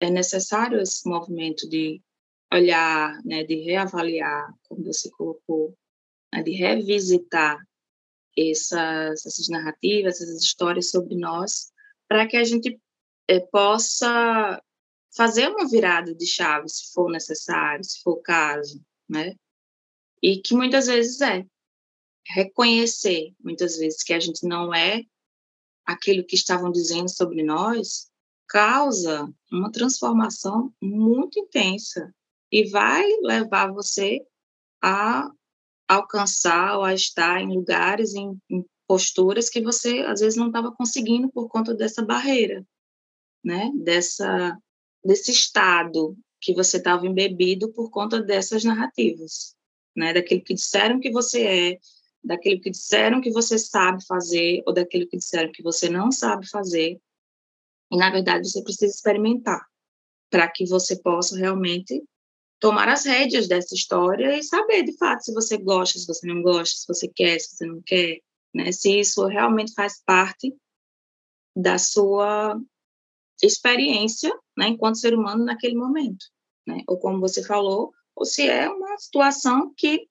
é 0.00 0.10
necessário 0.10 0.80
esse 0.80 1.08
movimento 1.08 1.68
de 1.68 2.00
olhar, 2.52 3.20
né, 3.24 3.44
de 3.44 3.56
reavaliar, 3.56 4.52
como 4.68 4.84
você 4.84 5.08
colocou, 5.10 5.76
né, 6.32 6.42
de 6.42 6.52
revisitar 6.52 7.58
essas, 8.36 9.24
essas 9.26 9.48
narrativas, 9.48 10.20
essas 10.20 10.42
histórias 10.42 10.90
sobre 10.90 11.14
nós, 11.16 11.70
para 12.08 12.26
que 12.26 12.36
a 12.36 12.42
gente 12.42 12.80
é, 13.30 13.38
possa 13.38 14.60
fazer 15.16 15.48
uma 15.48 15.68
virada 15.68 16.12
de 16.12 16.26
chave, 16.26 16.68
se 16.68 16.92
for 16.92 17.08
necessário, 17.08 17.84
se 17.84 18.02
for 18.02 18.14
o 18.14 18.22
caso, 18.22 18.84
né? 19.08 19.36
E 20.20 20.38
que 20.38 20.52
muitas 20.52 20.88
vezes 20.88 21.20
é 21.20 21.46
reconhecer, 22.26 23.32
muitas 23.38 23.78
vezes, 23.78 24.02
que 24.02 24.12
a 24.12 24.18
gente 24.18 24.44
não 24.44 24.74
é 24.74 25.04
aquilo 25.86 26.26
que 26.26 26.34
estavam 26.34 26.72
dizendo 26.72 27.08
sobre 27.08 27.44
nós, 27.44 28.10
causa 28.48 29.32
uma 29.50 29.70
transformação 29.70 30.74
muito 30.82 31.38
intensa 31.38 32.12
e 32.50 32.68
vai 32.68 33.04
levar 33.22 33.72
você 33.72 34.26
a 34.82 35.30
alcançar 35.88 36.78
ou 36.78 36.84
a 36.84 36.94
estar 36.94 37.40
em 37.40 37.54
lugares, 37.54 38.12
em, 38.12 38.36
em 38.50 38.64
posturas 38.88 39.48
que 39.48 39.60
você 39.60 40.00
às 40.00 40.18
vezes 40.18 40.36
não 40.36 40.48
estava 40.48 40.72
conseguindo 40.72 41.30
por 41.30 41.48
conta 41.48 41.72
dessa 41.72 42.04
barreira 42.04 42.66
né, 43.44 43.70
dessa, 43.74 44.56
desse 45.04 45.30
estado 45.30 46.16
que 46.40 46.54
você 46.54 46.78
estava 46.78 47.06
embebido 47.06 47.72
por 47.72 47.90
conta 47.90 48.22
dessas 48.22 48.64
narrativas, 48.64 49.54
né, 49.96 50.12
daquilo 50.12 50.42
que 50.42 50.54
disseram 50.54 51.00
que 51.00 51.10
você 51.10 51.44
é, 51.44 51.78
daquilo 52.22 52.60
que 52.60 52.70
disseram 52.70 53.20
que 53.20 53.30
você 53.30 53.58
sabe 53.58 54.04
fazer 54.06 54.62
ou 54.66 54.72
daquilo 54.72 55.08
que 55.08 55.16
disseram 55.16 55.50
que 55.52 55.62
você 55.62 55.88
não 55.88 56.12
sabe 56.12 56.48
fazer. 56.48 57.00
E 57.90 57.96
na 57.96 58.10
verdade 58.10 58.48
você 58.48 58.62
precisa 58.62 58.94
experimentar 58.94 59.66
para 60.30 60.48
que 60.48 60.66
você 60.66 60.96
possa 60.96 61.36
realmente 61.36 62.02
tomar 62.60 62.88
as 62.88 63.04
rédeas 63.04 63.48
dessa 63.48 63.74
história 63.74 64.36
e 64.36 64.42
saber 64.42 64.84
de 64.84 64.96
fato 64.96 65.24
se 65.24 65.32
você 65.32 65.56
gosta, 65.56 65.98
se 65.98 66.06
você 66.06 66.26
não 66.26 66.42
gosta, 66.42 66.76
se 66.76 66.86
você 66.86 67.08
quer, 67.08 67.40
se 67.40 67.56
você 67.56 67.66
não 67.66 67.82
quer, 67.82 68.20
né? 68.54 68.70
Se 68.70 69.00
isso 69.00 69.26
realmente 69.26 69.72
faz 69.72 70.02
parte 70.04 70.54
da 71.56 71.78
sua 71.78 72.60
experiência, 73.42 74.32
né, 74.56 74.68
enquanto 74.68 74.98
ser 74.98 75.14
humano 75.14 75.44
naquele 75.44 75.74
momento, 75.74 76.26
né? 76.66 76.82
Ou 76.86 76.98
como 76.98 77.20
você 77.20 77.42
falou, 77.42 77.92
ou 78.14 78.24
se 78.24 78.48
é 78.48 78.68
uma 78.68 78.96
situação 78.98 79.72
que 79.76 80.08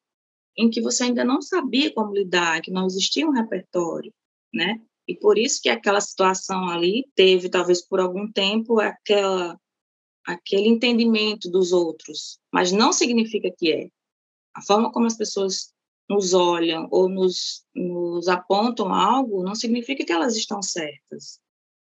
em 0.58 0.70
que 0.70 0.82
você 0.82 1.04
ainda 1.04 1.24
não 1.24 1.42
sabia 1.42 1.94
como 1.94 2.14
lidar, 2.14 2.62
que 2.62 2.72
não 2.72 2.86
existia 2.86 3.28
um 3.28 3.32
repertório, 3.32 4.14
né? 4.54 4.82
E 5.08 5.16
por 5.16 5.38
isso 5.38 5.62
que 5.62 5.70
aquela 5.70 6.02
situação 6.02 6.70
ali 6.70 7.06
teve, 7.16 7.50
talvez 7.50 7.86
por 7.86 8.00
algum 8.00 8.32
tempo, 8.32 8.80
aquela 8.80 9.60
aquele 10.26 10.68
entendimento 10.68 11.50
dos 11.50 11.72
outros, 11.72 12.40
mas 12.54 12.72
não 12.72 12.94
significa 12.94 13.50
que 13.58 13.72
é. 13.72 13.90
A 14.54 14.62
forma 14.62 14.92
como 14.92 15.08
as 15.08 15.18
pessoas 15.18 15.74
nos 16.08 16.34
olham 16.34 16.88
ou 16.92 17.10
nos, 17.10 17.64
nos 17.74 18.28
apontam 18.28 18.94
algo 18.94 19.44
não 19.44 19.56
significa 19.56 20.06
que 20.06 20.12
elas 20.12 20.36
estão 20.36 20.62
certas 20.62 21.40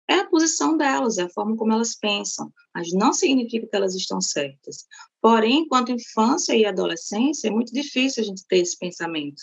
é 0.08 0.14
a 0.16 0.28
posição 0.28 0.76
delas, 0.76 1.18
é 1.18 1.22
a 1.22 1.30
forma 1.30 1.56
como 1.56 1.72
elas 1.72 1.94
pensam, 1.94 2.52
mas 2.74 2.92
não 2.92 3.12
significa 3.12 3.66
que 3.66 3.76
elas 3.76 3.94
estão 3.94 4.20
certas. 4.20 4.86
Porém, 5.20 5.60
enquanto 5.60 5.92
infância 5.92 6.54
e 6.54 6.66
adolescência, 6.66 7.48
é 7.48 7.50
muito 7.50 7.72
difícil 7.72 8.22
a 8.22 8.26
gente 8.26 8.46
ter 8.46 8.58
esse 8.58 8.78
pensamento, 8.78 9.42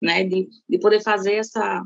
né, 0.00 0.24
de, 0.24 0.48
de 0.68 0.78
poder 0.78 1.02
fazer 1.02 1.34
essa 1.34 1.84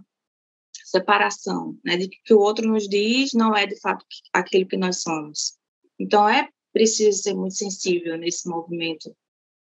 separação, 0.85 1.79
né, 1.85 1.97
de 1.97 2.09
que 2.09 2.35
o 2.35 2.41
outro 2.41 2.69
nos 2.69 2.87
diz 2.89 3.33
não 3.33 3.57
é 3.57 3.67
de 3.67 3.81
fato 3.81 4.05
aquilo 4.33 4.69
que 4.69 4.77
nós 4.77 5.01
somos. 5.01 5.57
Então, 5.99 6.29
é 6.29 6.49
preciso 6.73 7.23
ser 7.23 7.35
muito 7.35 7.55
sensível 7.55 8.19
nesse 8.19 8.49
movimento, 8.49 9.15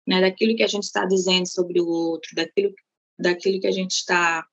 né, 0.06 0.20
daquilo 0.20 0.56
que 0.56 0.64
a 0.64 0.68
gente 0.68 0.84
está 0.84 1.06
dizendo 1.06 1.48
sobre 1.48 1.80
o 1.80 1.88
outro, 1.88 2.36
daquilo, 2.36 2.74
daquilo 3.18 3.62
que 3.62 3.68
a 3.68 3.72
gente 3.72 3.92
está 3.92 4.46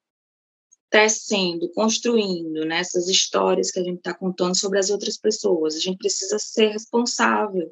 tecendo, 0.90 1.70
construindo 1.72 2.64
né, 2.64 2.82
histórias 3.08 3.70
que 3.70 3.80
a 3.80 3.84
gente 3.84 3.98
está 3.98 4.14
contando 4.14 4.56
sobre 4.56 4.78
as 4.78 4.90
outras 4.90 5.16
pessoas. 5.16 5.74
A 5.74 5.80
gente 5.80 5.98
precisa 5.98 6.38
ser 6.38 6.68
responsável 6.68 7.70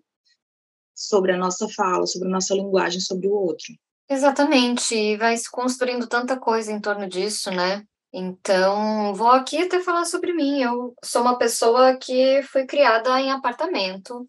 sobre 0.94 1.32
a 1.32 1.36
nossa 1.36 1.68
fala, 1.68 2.06
sobre 2.06 2.28
a 2.28 2.30
nossa 2.30 2.54
linguagem, 2.54 3.00
sobre 3.00 3.28
o 3.28 3.32
outro. 3.32 3.74
Exatamente, 4.08 4.94
e 4.94 5.16
vai 5.16 5.36
se 5.36 5.50
construindo 5.50 6.06
tanta 6.06 6.38
coisa 6.38 6.72
em 6.72 6.80
torno 6.80 7.08
disso, 7.08 7.50
né? 7.50 7.84
Então, 8.12 9.12
vou 9.14 9.28
aqui 9.28 9.58
até 9.58 9.82
falar 9.82 10.04
sobre 10.04 10.32
mim. 10.32 10.62
Eu 10.62 10.94
sou 11.04 11.22
uma 11.22 11.36
pessoa 11.36 11.96
que 11.96 12.42
foi 12.44 12.64
criada 12.64 13.20
em 13.20 13.30
apartamento 13.30 14.28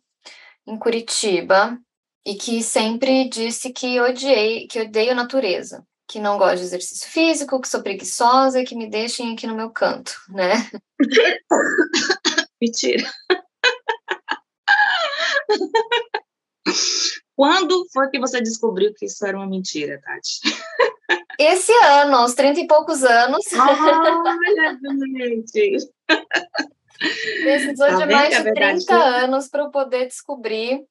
em 0.65 0.77
Curitiba 0.77 1.79
e 2.25 2.35
que 2.35 2.61
sempre 2.61 3.29
disse 3.29 3.71
que 3.71 4.01
odiei, 4.01 4.67
que 4.67 4.81
odeio 4.81 5.11
a 5.11 5.15
natureza 5.15 5.85
que 6.07 6.19
não 6.19 6.37
gosto 6.37 6.57
de 6.57 6.63
exercício 6.63 7.09
físico, 7.09 7.59
que 7.59 7.67
sou 7.67 7.83
preguiçosa 7.83 8.61
e 8.61 8.65
que 8.65 8.75
me 8.75 8.89
deixem 8.89 9.33
aqui 9.33 9.45
no 9.45 9.55
meu 9.55 9.69
canto, 9.69 10.13
né? 10.29 10.53
Mentira. 12.61 13.03
Quando 17.35 17.85
foi 17.93 18.09
que 18.09 18.19
você 18.19 18.41
descobriu 18.41 18.93
que 18.95 19.05
isso 19.05 19.25
era 19.25 19.37
uma 19.37 19.47
mentira, 19.47 20.01
Tati? 20.01 20.39
Esse 21.39 21.71
ano, 21.83 22.15
aos 22.15 22.33
30 22.33 22.61
e 22.61 22.67
poucos 22.67 23.03
anos. 23.03 23.45
Olha, 23.53 24.79
gente! 25.15 25.91
Precisou 27.43 27.87
tá 27.87 27.95
de 27.97 28.05
mais 28.11 28.43
de 28.43 28.53
30 28.53 28.95
anos 28.95 29.47
para 29.47 29.63
eu 29.63 29.69
poder 29.69 30.07
descobrir 30.07 30.83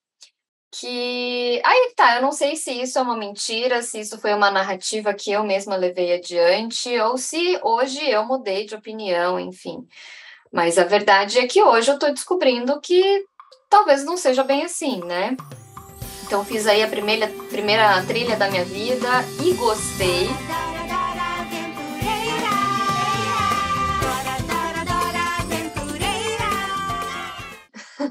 que 0.71 1.61
aí 1.65 1.93
tá, 1.97 2.17
eu 2.17 2.23
não 2.23 2.33
sei 2.33 2.57
se 2.57 2.73
isso 2.73 2.99
é 2.99 3.03
uma 3.03 3.17
mentira, 3.17 3.83
se 3.83 4.01
isso 4.01 4.19
foi 4.19 4.35
uma 4.35 4.51
narrativa 4.51 5.15
que 5.15 5.33
eu 5.33 5.45
mesma 5.45 5.77
levei 5.77 6.15
adiante, 6.15 6.99
ou 7.01 7.17
se 7.17 7.59
hoje 7.63 8.09
eu 8.09 8.25
mudei 8.25 8.67
de 8.67 8.75
opinião, 8.75 9.39
enfim. 9.41 9.87
Mas 10.53 10.79
a 10.79 10.85
verdade 10.85 11.39
é 11.39 11.47
que 11.47 11.63
hoje 11.63 11.91
eu 11.91 11.99
tô 11.99 12.11
descobrindo 12.11 12.81
que 12.81 13.25
talvez 13.69 14.05
não 14.05 14.17
seja 14.17 14.43
bem 14.43 14.65
assim, 14.65 15.03
né? 15.05 15.37
Então 16.27 16.45
fiz 16.45 16.67
aí 16.67 16.83
a 16.83 16.89
primeira, 16.89 17.29
primeira 17.51 18.03
trilha 18.05 18.37
da 18.37 18.51
minha 18.51 18.65
vida 18.65 19.09
e 19.45 19.53
gostei. 19.55 20.29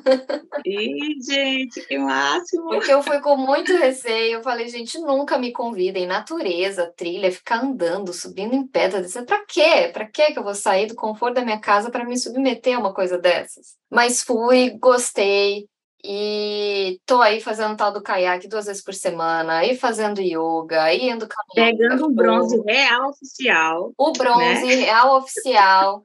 Ih, 0.66 1.16
gente, 1.22 1.82
que 1.82 1.98
máximo! 1.98 2.70
Porque 2.70 2.92
eu 2.92 3.04
fui 3.04 3.20
com 3.20 3.36
muito 3.36 3.75
receio. 3.75 4.36
Eu 4.36 4.44
falei, 4.44 4.68
gente, 4.68 4.98
nunca 5.00 5.38
me 5.38 5.52
convidem. 5.52 6.08
Natureza, 6.08 6.92
trilha, 6.96 7.32
ficar 7.32 7.64
andando, 7.64 8.14
subindo 8.14 8.56
em 8.56 8.66
pedras. 8.66 9.14
Pra 9.25 9.44
quê? 9.46 9.90
Pra 9.94 10.06
quê 10.06 10.32
que 10.32 10.40
eu 10.40 10.44
vou 10.44 10.56
sair 10.56 10.88
do 10.88 10.96
conforto 10.96 11.36
da 11.36 11.46
minha 11.46 11.60
casa 11.60 11.90
para 11.90 12.06
me 12.06 12.18
submeter 12.18 12.75
a 12.75 12.80
uma 12.80 12.94
coisa 12.94 13.18
dessas? 13.18 13.75
Mas 13.90 14.24
fui, 14.24 14.72
gostei. 14.80 15.68
E 16.08 17.00
tô 17.04 17.20
aí 17.20 17.42
fazendo 17.42 17.75
tal 17.75 17.92
do 17.92 18.02
caiaque 18.02 18.48
duas 18.48 18.68
vezes 18.68 18.84
por 18.84 18.94
semana, 18.94 19.58
aí 19.58 19.75
fazendo 19.75 20.22
yoga, 20.22 20.84
aí 20.84 21.10
indo 21.10 21.28
caminhar. 21.28 21.75
Pegando 21.75 22.06
o 22.06 22.12
bronze 22.12 22.62
real 22.62 23.10
oficial. 23.10 23.92
O 23.98 24.12
bronze 24.12 24.66
né? 24.68 24.75
real 24.75 25.18
oficial. 25.18 26.04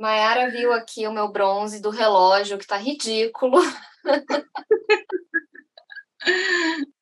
Mayara 0.00 0.50
viu 0.50 0.72
aqui 0.72 1.06
o 1.06 1.12
meu 1.12 1.28
bronze 1.28 1.78
do 1.78 1.90
relógio, 1.90 2.56
que 2.56 2.66
tá 2.66 2.78
ridículo. 2.78 3.60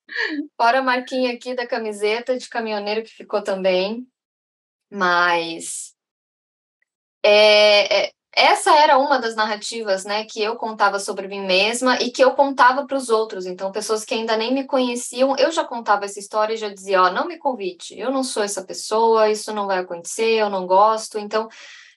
Fora 0.56 0.80
a 0.80 0.82
marquinha 0.82 1.32
aqui 1.32 1.54
da 1.54 1.64
camiseta 1.64 2.36
de 2.36 2.48
caminhoneiro 2.48 3.04
que 3.04 3.10
ficou 3.10 3.40
também. 3.40 4.04
Mas 4.90 5.94
é, 7.22 8.06
é, 8.06 8.12
essa 8.34 8.76
era 8.76 8.98
uma 8.98 9.20
das 9.20 9.36
narrativas 9.36 10.04
né, 10.04 10.24
que 10.24 10.42
eu 10.42 10.56
contava 10.56 10.98
sobre 10.98 11.28
mim 11.28 11.46
mesma 11.46 12.00
e 12.00 12.10
que 12.10 12.24
eu 12.24 12.34
contava 12.34 12.84
para 12.84 12.96
os 12.96 13.10
outros. 13.10 13.46
Então, 13.46 13.70
pessoas 13.70 14.04
que 14.04 14.14
ainda 14.14 14.36
nem 14.36 14.52
me 14.52 14.64
conheciam, 14.64 15.36
eu 15.36 15.52
já 15.52 15.64
contava 15.64 16.04
essa 16.04 16.18
história 16.18 16.54
e 16.54 16.56
já 16.56 16.68
dizia: 16.68 17.02
Ó, 17.02 17.06
oh, 17.06 17.12
não 17.12 17.28
me 17.28 17.38
convite, 17.38 17.96
eu 17.96 18.10
não 18.10 18.24
sou 18.24 18.42
essa 18.42 18.64
pessoa, 18.64 19.30
isso 19.30 19.52
não 19.52 19.68
vai 19.68 19.78
acontecer, 19.78 20.34
eu 20.34 20.50
não 20.50 20.66
gosto. 20.66 21.16
Então, 21.18 21.48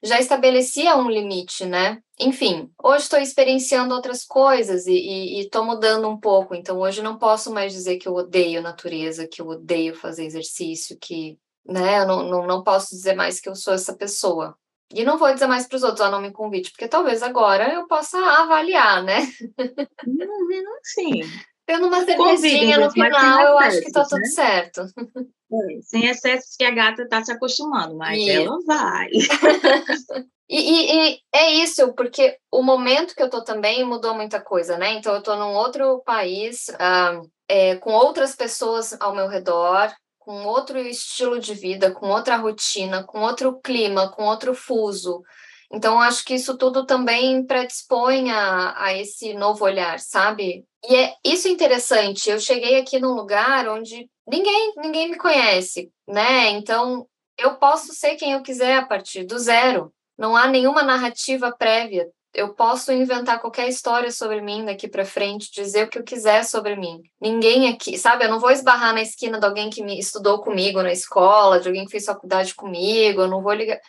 já 0.04 0.20
estabelecia 0.20 0.96
um 0.96 1.10
limite, 1.10 1.66
né? 1.66 2.02
Enfim, 2.20 2.72
hoje 2.82 3.04
estou 3.04 3.20
experienciando 3.20 3.94
outras 3.94 4.26
coisas 4.26 4.88
e 4.88 5.40
estou 5.40 5.64
mudando 5.64 6.08
um 6.08 6.20
pouco. 6.20 6.56
Então, 6.56 6.80
hoje 6.80 7.02
não 7.02 7.18
posso 7.18 7.52
mais 7.54 7.72
dizer 7.72 7.98
que 7.98 8.08
eu 8.08 8.14
odeio 8.14 8.62
natureza, 8.62 9.28
que 9.28 9.42
eu 9.42 9.48
odeio 9.48 9.96
fazer 9.96 10.26
exercício, 10.26 10.98
que, 11.00 11.38
né, 11.66 12.00
eu 12.00 12.08
não, 12.08 12.24
não, 12.24 12.48
não 12.48 12.64
posso 12.64 12.90
dizer 12.90 13.16
mais 13.16 13.40
que 13.40 13.50
eu 13.50 13.56
sou 13.56 13.74
essa 13.74 13.96
pessoa. 13.96 14.56
E 14.94 15.06
não 15.06 15.18
vou 15.18 15.34
dizer 15.34 15.48
mais 15.48 15.68
para 15.68 15.78
os 15.78 15.84
outros, 15.84 16.02
ó, 16.02 16.12
não 16.12 16.22
me 16.22 16.32
convite, 16.32 16.72
porque 16.72 16.88
talvez 16.88 17.24
agora 17.24 17.74
eu 17.74 17.88
possa 17.88 18.18
avaliar, 18.18 19.02
né? 19.04 19.20
Sim. 20.84 21.22
Tendo 21.66 21.88
uma 21.88 22.04
cervejinha 22.04 22.78
no 22.78 22.92
final, 22.92 23.42
eu 23.42 23.60
acho 23.60 23.80
que 23.80 23.88
está 23.88 24.04
tudo 24.04 24.20
né? 24.20 24.28
certo. 24.28 24.82
É, 25.54 25.82
sem 25.82 26.06
excessos 26.06 26.56
que 26.56 26.64
a 26.64 26.72
gata 26.72 27.04
está 27.04 27.24
se 27.24 27.32
acostumando, 27.32 27.96
mas 27.96 28.18
e... 28.18 28.30
ela 28.30 28.58
vai. 28.66 29.10
e, 30.50 30.60
e, 30.60 31.12
e, 31.12 31.20
é 31.34 31.52
isso, 31.56 31.94
porque 31.94 32.38
o 32.52 32.62
momento 32.62 33.16
que 33.16 33.22
eu 33.22 33.28
estou 33.28 33.44
também 33.44 33.84
mudou 33.84 34.14
muita 34.14 34.42
coisa, 34.42 34.78
né? 34.78 34.94
Então, 34.94 35.14
eu 35.14 35.20
estou 35.20 35.36
num 35.36 35.54
outro 35.54 36.02
país, 36.06 36.70
uh, 36.70 37.30
é, 37.48 37.76
com 37.76 37.92
outras 37.92 38.36
pessoas 38.36 38.96
ao 39.00 39.14
meu 39.14 39.28
redor, 39.28 39.94
com 40.18 40.46
outro 40.46 40.78
estilo 40.80 41.40
de 41.40 41.54
vida, 41.54 41.92
com 41.92 42.08
outra 42.08 42.38
rotina, 42.38 43.04
com 43.04 43.22
outro 43.22 43.60
clima, 43.60 44.10
com 44.10 44.24
outro 44.24 44.54
fuso. 44.54 45.22
Então, 45.74 46.02
acho 46.02 46.26
que 46.26 46.34
isso 46.34 46.58
tudo 46.58 46.86
também 46.86 47.46
predispõe 47.46 48.30
a, 48.30 48.74
a 48.78 48.94
esse 48.98 49.34
novo 49.34 49.64
olhar, 49.64 50.00
sabe? 50.00 50.66
E 50.84 50.96
é 50.96 51.14
isso 51.24 51.48
é 51.48 51.52
interessante. 51.52 52.30
Eu 52.30 52.40
cheguei 52.40 52.78
aqui 52.78 53.00
num 53.00 53.14
lugar 53.14 53.70
onde 53.70 54.10
ninguém, 54.28 54.74
ninguém 54.78 55.12
me 55.12 55.18
conhece, 55.18 55.90
né? 56.08 56.50
Então, 56.50 57.08
eu 57.38 57.56
posso 57.56 57.94
ser 57.94 58.16
quem 58.16 58.34
eu 58.34 58.42
quiser 58.42 58.78
a 58.78 58.86
partir 58.86 59.24
do 59.24 59.40
zero. 59.40 59.94
Não 60.18 60.36
há 60.36 60.48
nenhuma 60.48 60.84
narrativa 60.84 61.56
prévia. 61.58 62.08
Eu 62.34 62.54
posso 62.54 62.92
inventar 62.92 63.40
qualquer 63.40 63.68
história 63.68 64.12
sobre 64.12 64.42
mim 64.42 64.66
daqui 64.66 64.88
para 64.88 65.06
frente, 65.06 65.52
dizer 65.52 65.86
o 65.86 65.90
que 65.90 66.00
eu 66.00 66.04
quiser 66.04 66.44
sobre 66.44 66.76
mim. 66.76 67.02
Ninguém 67.20 67.70
aqui, 67.70 67.98
sabe? 67.98 68.26
Eu 68.26 68.30
não 68.30 68.40
vou 68.40 68.52
esbarrar 68.52 68.94
na 68.94 69.02
esquina 69.02 69.40
de 69.40 69.46
alguém 69.46 69.70
que 69.70 69.84
me 69.84 70.00
estudou 70.00 70.40
comigo 70.42 70.82
na 70.82 70.92
escola, 70.92 71.60
de 71.60 71.68
alguém 71.68 71.86
que 71.86 71.92
fez 71.92 72.06
faculdade 72.06 72.56
comigo, 72.56 73.22
eu 73.22 73.28
não 73.28 73.42
vou 73.42 73.54
ligar. 73.54 73.80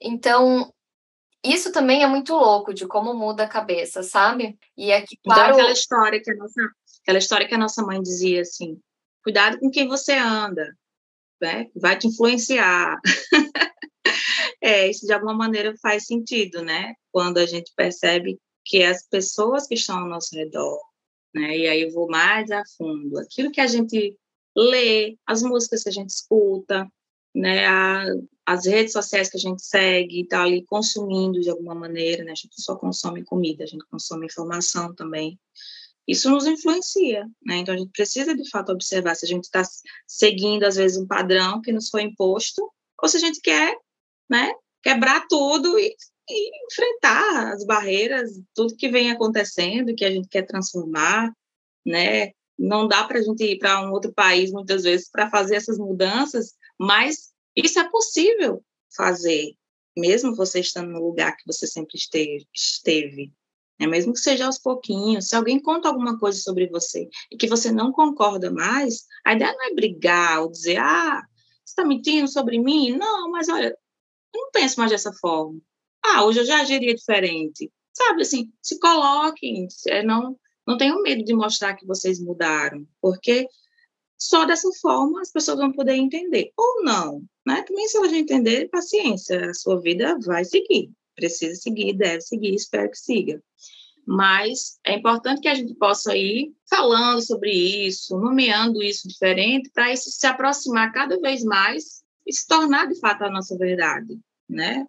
Então, 0.00 0.72
isso 1.44 1.70
também 1.70 2.02
é 2.02 2.06
muito 2.06 2.34
louco 2.34 2.72
de 2.72 2.86
como 2.86 3.14
muda 3.14 3.44
a 3.44 3.48
cabeça, 3.48 4.02
sabe? 4.02 4.58
E 4.76 4.92
aqui, 4.92 5.16
então, 5.20 5.34
claro. 5.34 5.48
Então, 5.48 5.60
aquela 5.60 5.72
história 5.72 6.22
que 6.22 6.30
a 6.30 6.34
nossa, 6.34 6.70
aquela 7.02 7.18
história 7.18 7.46
que 7.46 7.54
a 7.54 7.58
nossa 7.58 7.82
mãe 7.82 8.00
dizia 8.00 8.40
assim: 8.40 8.80
cuidado 9.22 9.58
com 9.58 9.70
quem 9.70 9.86
você 9.86 10.14
anda, 10.14 10.74
né? 11.40 11.68
Vai 11.76 11.98
te 11.98 12.06
influenciar. 12.06 12.98
é, 14.60 14.88
isso 14.88 15.06
de 15.06 15.12
alguma 15.12 15.34
maneira 15.34 15.74
faz 15.82 16.06
sentido, 16.06 16.62
né? 16.62 16.94
Quando 17.12 17.38
a 17.38 17.46
gente 17.46 17.72
percebe 17.76 18.38
que 18.64 18.82
as 18.82 19.06
pessoas 19.06 19.66
que 19.66 19.74
estão 19.74 19.98
ao 19.98 20.08
nosso 20.08 20.34
redor, 20.34 20.80
né? 21.34 21.56
E 21.56 21.68
aí 21.68 21.82
eu 21.82 21.90
vou 21.90 22.08
mais 22.08 22.50
a 22.50 22.62
fundo, 22.78 23.18
aquilo 23.18 23.50
que 23.50 23.60
a 23.60 23.66
gente 23.66 24.16
lê, 24.56 25.18
as 25.26 25.42
músicas 25.42 25.82
que 25.82 25.88
a 25.88 25.92
gente 25.92 26.10
escuta, 26.10 26.88
né, 27.34 27.66
a, 27.66 28.04
as 28.46 28.66
redes 28.66 28.92
sociais 28.92 29.30
que 29.30 29.36
a 29.36 29.40
gente 29.40 29.64
segue, 29.64 30.22
está 30.22 30.42
ali 30.42 30.64
consumindo 30.66 31.40
de 31.40 31.50
alguma 31.50 31.74
maneira, 31.74 32.24
né, 32.24 32.32
a 32.32 32.34
gente 32.34 32.60
só 32.60 32.76
consome 32.76 33.24
comida, 33.24 33.64
a 33.64 33.66
gente 33.66 33.84
consome 33.86 34.26
informação 34.26 34.94
também, 34.94 35.38
isso 36.06 36.30
nos 36.30 36.46
influencia, 36.46 37.26
né, 37.44 37.56
então 37.56 37.74
a 37.74 37.78
gente 37.78 37.90
precisa 37.90 38.34
de 38.34 38.48
fato 38.50 38.72
observar 38.72 39.14
se 39.14 39.24
a 39.24 39.28
gente 39.28 39.44
está 39.44 39.62
seguindo 40.06 40.64
às 40.64 40.76
vezes 40.76 40.98
um 40.98 41.06
padrão 41.06 41.60
que 41.62 41.72
nos 41.72 41.88
foi 41.88 42.02
imposto, 42.02 42.62
ou 43.02 43.08
se 43.08 43.16
a 43.16 43.20
gente 43.20 43.40
quer, 43.40 43.74
né, 44.28 44.52
quebrar 44.82 45.26
tudo 45.28 45.78
e, 45.78 45.94
e 46.28 46.66
enfrentar 46.66 47.54
as 47.54 47.64
barreiras, 47.64 48.30
tudo 48.54 48.76
que 48.76 48.90
vem 48.90 49.10
acontecendo, 49.10 49.94
que 49.94 50.04
a 50.04 50.10
gente 50.10 50.28
quer 50.28 50.42
transformar, 50.42 51.32
né, 51.86 52.32
não 52.58 52.86
dá 52.86 53.04
para 53.04 53.18
a 53.18 53.22
gente 53.22 53.42
ir 53.42 53.58
para 53.58 53.80
um 53.80 53.90
outro 53.90 54.12
país 54.12 54.52
muitas 54.52 54.84
vezes 54.84 55.10
para 55.10 55.28
fazer 55.30 55.56
essas 55.56 55.76
mudanças 55.76 56.54
mas 56.78 57.33
isso 57.56 57.78
é 57.78 57.88
possível 57.88 58.64
fazer, 58.96 59.54
mesmo 59.96 60.34
você 60.34 60.60
estando 60.60 60.90
no 60.90 61.04
lugar 61.04 61.36
que 61.36 61.46
você 61.46 61.66
sempre 61.66 61.96
esteve, 61.96 62.46
esteve 62.54 63.32
né? 63.78 63.86
mesmo 63.86 64.12
que 64.12 64.20
seja 64.20 64.46
aos 64.46 64.58
pouquinhos. 64.58 65.28
Se 65.28 65.36
alguém 65.36 65.60
conta 65.60 65.88
alguma 65.88 66.18
coisa 66.18 66.38
sobre 66.38 66.68
você 66.68 67.08
e 67.30 67.36
que 67.36 67.48
você 67.48 67.70
não 67.70 67.92
concorda 67.92 68.50
mais, 68.50 69.06
a 69.24 69.34
ideia 69.34 69.52
não 69.52 69.66
é 69.66 69.74
brigar 69.74 70.42
ou 70.42 70.50
dizer, 70.50 70.78
ah, 70.78 71.22
você 71.64 71.72
está 71.72 71.84
mentindo 71.84 72.28
sobre 72.28 72.58
mim? 72.58 72.96
Não, 72.96 73.30
mas 73.30 73.48
olha, 73.48 73.76
eu 74.34 74.40
não 74.40 74.50
penso 74.50 74.78
mais 74.78 74.90
dessa 74.90 75.12
forma. 75.12 75.60
Ah, 76.04 76.24
hoje 76.24 76.40
eu 76.40 76.44
já 76.44 76.60
agiria 76.60 76.94
diferente. 76.94 77.72
Sabe, 77.92 78.22
assim, 78.22 78.52
se 78.60 78.78
coloquem, 78.78 79.68
não, 80.04 80.36
não 80.66 80.76
tenham 80.76 81.00
medo 81.00 81.24
de 81.24 81.32
mostrar 81.32 81.74
que 81.74 81.86
vocês 81.86 82.20
mudaram, 82.20 82.86
porque 83.00 83.46
só 84.24 84.46
dessa 84.46 84.70
forma 84.80 85.20
as 85.20 85.30
pessoas 85.30 85.58
vão 85.58 85.70
poder 85.70 85.94
entender. 85.94 86.50
Ou 86.56 86.82
não, 86.82 87.22
né? 87.46 87.62
Também 87.62 87.86
se 87.86 87.98
elas 87.98 88.12
entender, 88.12 88.70
paciência, 88.70 89.50
a 89.50 89.54
sua 89.54 89.78
vida 89.80 90.18
vai 90.24 90.44
seguir. 90.44 90.90
Precisa 91.14 91.54
seguir, 91.60 91.92
deve 91.92 92.22
seguir, 92.22 92.54
espero 92.54 92.90
que 92.90 92.98
siga. 92.98 93.42
Mas 94.06 94.78
é 94.84 94.94
importante 94.94 95.42
que 95.42 95.48
a 95.48 95.54
gente 95.54 95.74
possa 95.74 96.16
ir 96.16 96.54
falando 96.68 97.20
sobre 97.22 97.50
isso, 97.86 98.18
nomeando 98.18 98.82
isso 98.82 99.06
diferente, 99.06 99.70
para 99.70 99.92
isso 99.92 100.10
se 100.10 100.26
aproximar 100.26 100.92
cada 100.92 101.18
vez 101.20 101.44
mais 101.44 102.02
e 102.26 102.32
se 102.32 102.46
tornar 102.46 102.86
de 102.86 102.98
fato 102.98 103.24
a 103.24 103.30
nossa 103.30 103.56
verdade, 103.58 104.18
né? 104.48 104.86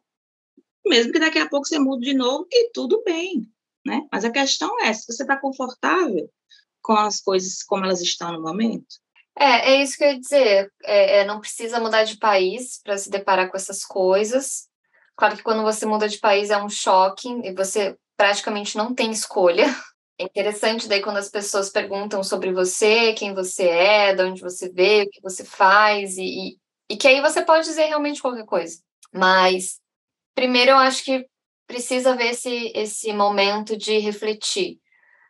Mesmo 0.86 1.12
que 1.12 1.20
daqui 1.20 1.40
a 1.40 1.50
pouco 1.50 1.68
você 1.68 1.78
mude 1.78 2.06
de 2.06 2.14
novo 2.14 2.48
e 2.50 2.70
tudo 2.72 3.04
bem, 3.04 3.50
né? 3.86 4.08
Mas 4.12 4.24
a 4.24 4.32
questão 4.32 4.82
é 4.82 4.94
se 4.94 5.06
você 5.06 5.24
está 5.24 5.36
confortável 5.38 6.30
com 6.82 6.94
as 6.94 7.20
coisas 7.20 7.64
como 7.64 7.84
elas 7.84 8.02
estão 8.02 8.32
no 8.32 8.42
momento. 8.42 9.04
É, 9.38 9.74
é 9.74 9.84
isso 9.84 9.98
que 9.98 10.04
eu 10.04 10.10
ia 10.10 10.20
dizer. 10.20 10.72
É, 10.84 11.20
é, 11.20 11.26
não 11.26 11.40
precisa 11.40 11.80
mudar 11.80 12.04
de 12.04 12.18
país 12.18 12.80
para 12.84 12.98
se 12.98 13.10
deparar 13.10 13.50
com 13.50 13.58
essas 13.58 13.84
coisas. 13.84 14.68
Claro 15.16 15.36
que 15.36 15.44
quando 15.44 15.64
você 15.64 15.86
muda 15.86 16.08
de 16.08 16.20
país 16.20 16.50
é 16.50 16.58
um 16.62 16.70
choque 16.70 17.28
e 17.44 17.54
você 17.54 17.98
praticamente 18.18 18.78
não 18.78 18.94
tem 18.94 19.12
escolha. 19.12 19.66
É 20.18 20.24
interessante 20.24 20.88
daí 20.88 21.02
quando 21.02 21.18
as 21.18 21.28
pessoas 21.30 21.70
perguntam 21.70 22.24
sobre 22.24 22.54
você, 22.54 23.12
quem 23.12 23.34
você 23.34 23.68
é, 23.68 24.16
de 24.16 24.24
onde 24.24 24.40
você 24.40 24.70
veio, 24.70 25.04
o 25.04 25.10
que 25.10 25.22
você 25.22 25.44
faz, 25.44 26.18
e, 26.18 26.24
e, 26.24 26.58
e 26.90 26.96
que 26.96 27.06
aí 27.06 27.20
você 27.20 27.44
pode 27.44 27.66
dizer 27.66 27.88
realmente 27.88 28.22
qualquer 28.22 28.46
coisa. 28.46 28.80
Mas 29.14 29.78
primeiro 30.34 30.72
eu 30.72 30.78
acho 30.78 31.04
que 31.04 31.28
precisa 31.68 32.16
ver 32.16 32.28
esse, 32.28 32.72
esse 32.74 33.12
momento 33.12 33.76
de 33.76 33.98
refletir 33.98 34.80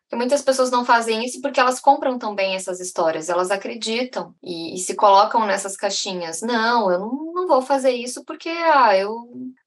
que 0.09 0.15
muitas 0.15 0.41
pessoas 0.41 0.69
não 0.69 0.85
fazem 0.85 1.25
isso 1.25 1.41
porque 1.41 1.59
elas 1.59 1.79
compram 1.79 2.17
também 2.17 2.55
essas 2.55 2.79
histórias, 2.79 3.29
elas 3.29 3.51
acreditam 3.51 4.33
e, 4.43 4.75
e 4.75 4.77
se 4.77 4.95
colocam 4.95 5.45
nessas 5.45 5.75
caixinhas. 5.75 6.41
Não, 6.41 6.91
eu 6.91 6.99
não, 6.99 7.33
não, 7.33 7.47
vou 7.47 7.61
fazer 7.61 7.91
isso 7.91 8.23
porque 8.23 8.49
ah, 8.49 8.95
eu 8.95 9.15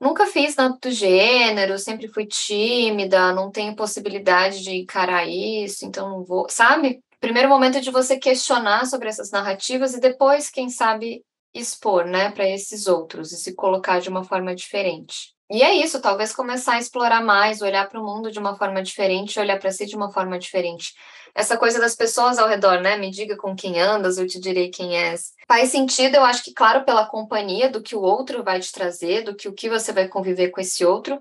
nunca 0.01 0.27
fiz 0.27 0.55
nada 0.57 0.79
do 0.81 0.91
gênero, 0.91 1.79
sempre 1.79 2.09
fui 2.09 2.27
tímida, 2.27 3.33
não 3.33 3.51
tenho 3.51 3.75
possibilidade 3.75 4.63
de 4.63 4.77
encarar 4.77 5.27
isso, 5.27 5.85
então 5.85 6.09
não 6.09 6.25
vou, 6.25 6.47
sabe? 6.49 7.03
Primeiro 7.21 7.49
momento 7.49 7.81
de 7.81 7.91
você 7.91 8.17
questionar 8.17 8.87
sobre 8.87 9.09
essas 9.09 9.33
narrativas 9.33 9.93
e 9.93 10.01
depois, 10.01 10.51
quem 10.51 10.69
sabe, 10.69 11.25
expor, 11.55 12.05
né, 12.05 12.31
para 12.31 12.49
esses 12.49 12.87
outros 12.87 13.33
e 13.33 13.37
se 13.37 13.55
colocar 13.55 14.01
de 14.01 14.09
uma 14.09 14.25
forma 14.25 14.55
diferente. 14.55 15.35
E 15.51 15.63
é 15.63 15.75
isso, 15.75 16.01
talvez 16.03 16.35
começar 16.35 16.75
a 16.75 16.79
explorar 16.79 17.25
mais, 17.25 17.63
olhar 17.63 17.89
para 17.89 17.99
o 17.99 18.05
mundo 18.05 18.31
de 18.31 18.39
uma 18.39 18.55
forma 18.55 18.83
diferente, 18.83 19.41
olhar 19.41 19.59
para 19.59 19.71
si 19.71 19.87
de 19.87 19.97
uma 19.97 20.11
forma 20.11 20.39
diferente. 20.39 20.93
Essa 21.35 21.57
coisa 21.57 21.81
das 21.81 21.95
pessoas 21.95 22.39
ao 22.39 22.47
redor, 22.47 22.83
né? 22.83 22.99
Me 22.99 23.11
diga 23.11 23.35
com 23.35 23.57
quem 23.57 23.81
andas, 23.81 24.19
eu 24.19 24.27
te 24.27 24.39
direi 24.39 24.69
quem 24.69 24.99
és. 24.99 25.33
Faz 25.47 25.71
sentido, 25.71 26.17
eu 26.17 26.25
acho 26.25 26.45
que, 26.45 26.53
claro, 26.53 26.85
pela 26.85 27.07
companhia 27.07 27.71
do 27.71 27.81
que 27.81 27.97
o 27.97 28.03
outro 28.03 28.45
vai 28.45 28.61
te 28.61 28.71
trazer, 28.71 29.23
do 29.23 29.35
que 29.35 29.49
o 29.49 29.53
que 29.55 29.71
você 29.71 29.91
vai 29.91 30.07
conviver 30.07 30.51
com 30.51 30.61
esse 30.61 30.85
outro, 30.85 31.19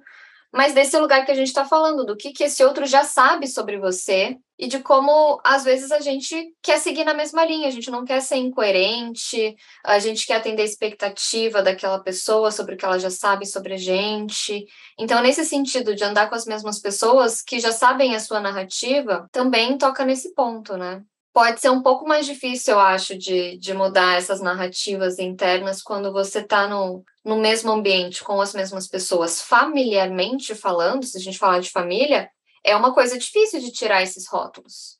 mas 0.51 0.73
desse 0.73 0.97
lugar 0.97 1.25
que 1.25 1.31
a 1.31 1.35
gente 1.35 1.47
está 1.47 1.65
falando, 1.65 2.05
do 2.05 2.15
que, 2.15 2.31
que 2.31 2.43
esse 2.43 2.63
outro 2.63 2.85
já 2.85 3.03
sabe 3.03 3.47
sobre 3.47 3.77
você 3.77 4.37
e 4.57 4.67
de 4.67 4.79
como, 4.79 5.39
às 5.43 5.63
vezes, 5.63 5.91
a 5.91 5.99
gente 5.99 6.53
quer 6.63 6.79
seguir 6.79 7.03
na 7.03 7.13
mesma 7.13 7.45
linha, 7.45 7.67
a 7.67 7.71
gente 7.71 7.91
não 7.91 8.03
quer 8.03 8.21
ser 8.21 8.37
incoerente, 8.37 9.55
a 9.85 9.99
gente 9.99 10.25
quer 10.25 10.37
atender 10.37 10.63
a 10.63 10.65
expectativa 10.65 11.61
daquela 11.61 11.99
pessoa 11.99 12.51
sobre 12.51 12.73
o 12.73 12.77
que 12.77 12.85
ela 12.85 12.97
já 12.97 13.11
sabe 13.11 13.45
sobre 13.45 13.73
a 13.73 13.77
gente. 13.77 14.65
Então, 14.97 15.21
nesse 15.21 15.45
sentido 15.45 15.93
de 15.93 16.03
andar 16.03 16.27
com 16.27 16.35
as 16.35 16.45
mesmas 16.45 16.79
pessoas 16.79 17.41
que 17.41 17.59
já 17.59 17.71
sabem 17.71 18.15
a 18.15 18.19
sua 18.19 18.39
narrativa, 18.39 19.27
também 19.31 19.77
toca 19.77 20.03
nesse 20.03 20.33
ponto, 20.33 20.75
né? 20.75 21.03
Pode 21.37 21.61
ser 21.61 21.69
um 21.69 21.83
pouco 21.83 22.07
mais 22.07 22.25
difícil, 22.25 22.73
eu 22.73 22.79
acho, 22.79 23.15
de, 23.15 23.59
de 23.59 23.71
mudar 23.71 24.17
essas 24.17 24.41
narrativas 24.41 25.19
internas 25.19 25.83
quando 25.83 26.11
você 26.11 26.39
está 26.39 26.67
no, 26.67 27.05
no 27.23 27.39
mesmo 27.39 27.71
ambiente, 27.71 28.23
com 28.23 28.41
as 28.41 28.55
mesmas 28.55 28.87
pessoas. 28.87 29.39
Familiarmente 29.39 30.55
falando, 30.55 31.05
se 31.05 31.15
a 31.15 31.21
gente 31.21 31.37
falar 31.37 31.59
de 31.59 31.69
família, 31.69 32.27
é 32.63 32.75
uma 32.75 32.91
coisa 32.91 33.19
difícil 33.19 33.59
de 33.59 33.71
tirar 33.71 34.01
esses 34.01 34.27
rótulos. 34.27 34.97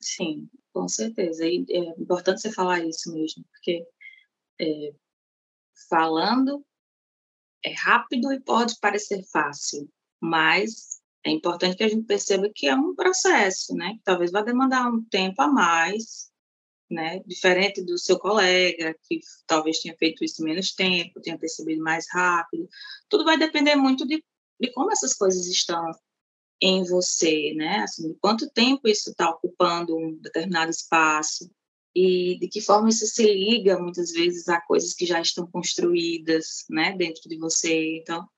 Sim, 0.00 0.48
com 0.72 0.86
certeza. 0.86 1.44
E 1.44 1.66
é 1.68 2.00
importante 2.00 2.42
você 2.42 2.52
falar 2.52 2.78
isso 2.84 3.12
mesmo, 3.12 3.44
porque 3.50 3.84
é, 4.60 4.92
falando 5.90 6.64
é 7.64 7.72
rápido 7.72 8.32
e 8.32 8.38
pode 8.38 8.78
parecer 8.78 9.24
fácil, 9.24 9.90
mas 10.20 10.93
é 11.24 11.30
importante 11.30 11.76
que 11.76 11.84
a 11.84 11.88
gente 11.88 12.06
perceba 12.06 12.50
que 12.54 12.66
é 12.66 12.74
um 12.74 12.94
processo, 12.94 13.74
né? 13.74 13.94
Que 13.94 14.02
talvez 14.04 14.30
vá 14.30 14.42
demandar 14.42 14.88
um 14.88 15.02
tempo 15.04 15.40
a 15.40 15.48
mais, 15.48 16.30
né? 16.90 17.20
Diferente 17.26 17.82
do 17.82 17.98
seu 17.98 18.18
colega, 18.18 18.94
que 19.02 19.20
talvez 19.46 19.80
tenha 19.80 19.96
feito 19.96 20.22
isso 20.22 20.42
menos 20.44 20.72
tempo, 20.74 21.20
tenha 21.20 21.38
percebido 21.38 21.82
mais 21.82 22.06
rápido. 22.10 22.68
Tudo 23.08 23.24
vai 23.24 23.38
depender 23.38 23.74
muito 23.74 24.06
de, 24.06 24.22
de 24.60 24.72
como 24.72 24.92
essas 24.92 25.14
coisas 25.14 25.46
estão 25.46 25.90
em 26.60 26.84
você, 26.84 27.54
né? 27.54 27.78
Assim, 27.78 28.12
de 28.12 28.18
quanto 28.20 28.50
tempo 28.50 28.86
isso 28.86 29.10
está 29.10 29.30
ocupando 29.30 29.96
um 29.96 30.16
determinado 30.20 30.70
espaço 30.70 31.50
e 31.94 32.38
de 32.38 32.48
que 32.48 32.60
forma 32.60 32.88
isso 32.88 33.06
se 33.06 33.22
liga 33.22 33.78
muitas 33.78 34.10
vezes 34.12 34.48
a 34.48 34.60
coisas 34.60 34.92
que 34.94 35.06
já 35.06 35.20
estão 35.20 35.46
construídas, 35.46 36.64
né, 36.68 36.92
dentro 36.96 37.28
de 37.28 37.38
você. 37.38 37.98
Então, 37.98 38.28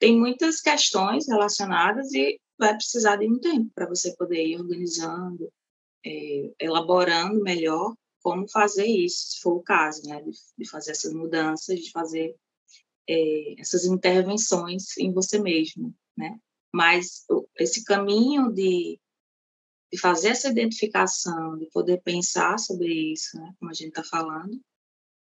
tem 0.00 0.18
muitas 0.18 0.60
questões 0.62 1.28
relacionadas 1.28 2.12
e 2.14 2.40
vai 2.58 2.74
precisar 2.74 3.16
de 3.16 3.28
um 3.28 3.38
tempo 3.38 3.70
para 3.74 3.86
você 3.86 4.16
poder 4.16 4.44
ir 4.44 4.56
organizando, 4.56 5.52
é, 6.04 6.52
elaborando 6.58 7.42
melhor 7.42 7.94
como 8.22 8.48
fazer 8.48 8.86
isso, 8.86 9.32
se 9.32 9.40
for 9.40 9.56
o 9.56 9.62
caso, 9.62 10.02
né, 10.08 10.20
de, 10.22 10.30
de 10.58 10.68
fazer 10.68 10.92
essas 10.92 11.12
mudanças, 11.12 11.78
de 11.78 11.90
fazer 11.90 12.34
é, 13.08 13.60
essas 13.60 13.84
intervenções 13.84 14.96
em 14.98 15.12
você 15.12 15.38
mesmo, 15.38 15.94
né? 16.16 16.38
Mas 16.72 17.26
esse 17.58 17.84
caminho 17.84 18.50
de, 18.52 18.98
de 19.92 19.98
fazer 19.98 20.28
essa 20.28 20.48
identificação, 20.48 21.58
de 21.58 21.66
poder 21.70 22.00
pensar 22.02 22.58
sobre 22.58 23.12
isso, 23.12 23.36
né, 23.38 23.52
como 23.58 23.70
a 23.70 23.74
gente 23.74 23.88
está 23.88 24.04
falando, 24.04 24.58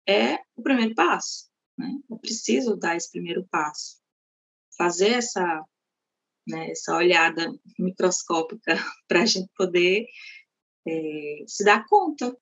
é 0.07 0.35
o 0.55 0.61
primeiro 0.61 0.93
passo, 0.93 1.49
né? 1.77 1.91
Eu 2.09 2.17
preciso 2.17 2.75
dar 2.75 2.95
esse 2.95 3.11
primeiro 3.11 3.43
passo 3.49 3.97
fazer 4.77 5.13
essa, 5.13 5.63
né, 6.47 6.71
essa 6.71 6.95
olhada 6.95 7.51
microscópica 7.77 8.75
para 9.07 9.23
a 9.23 9.25
gente 9.25 9.49
poder 9.55 10.05
é, 10.87 11.43
se 11.47 11.63
dar 11.63 11.85
conta 11.87 12.35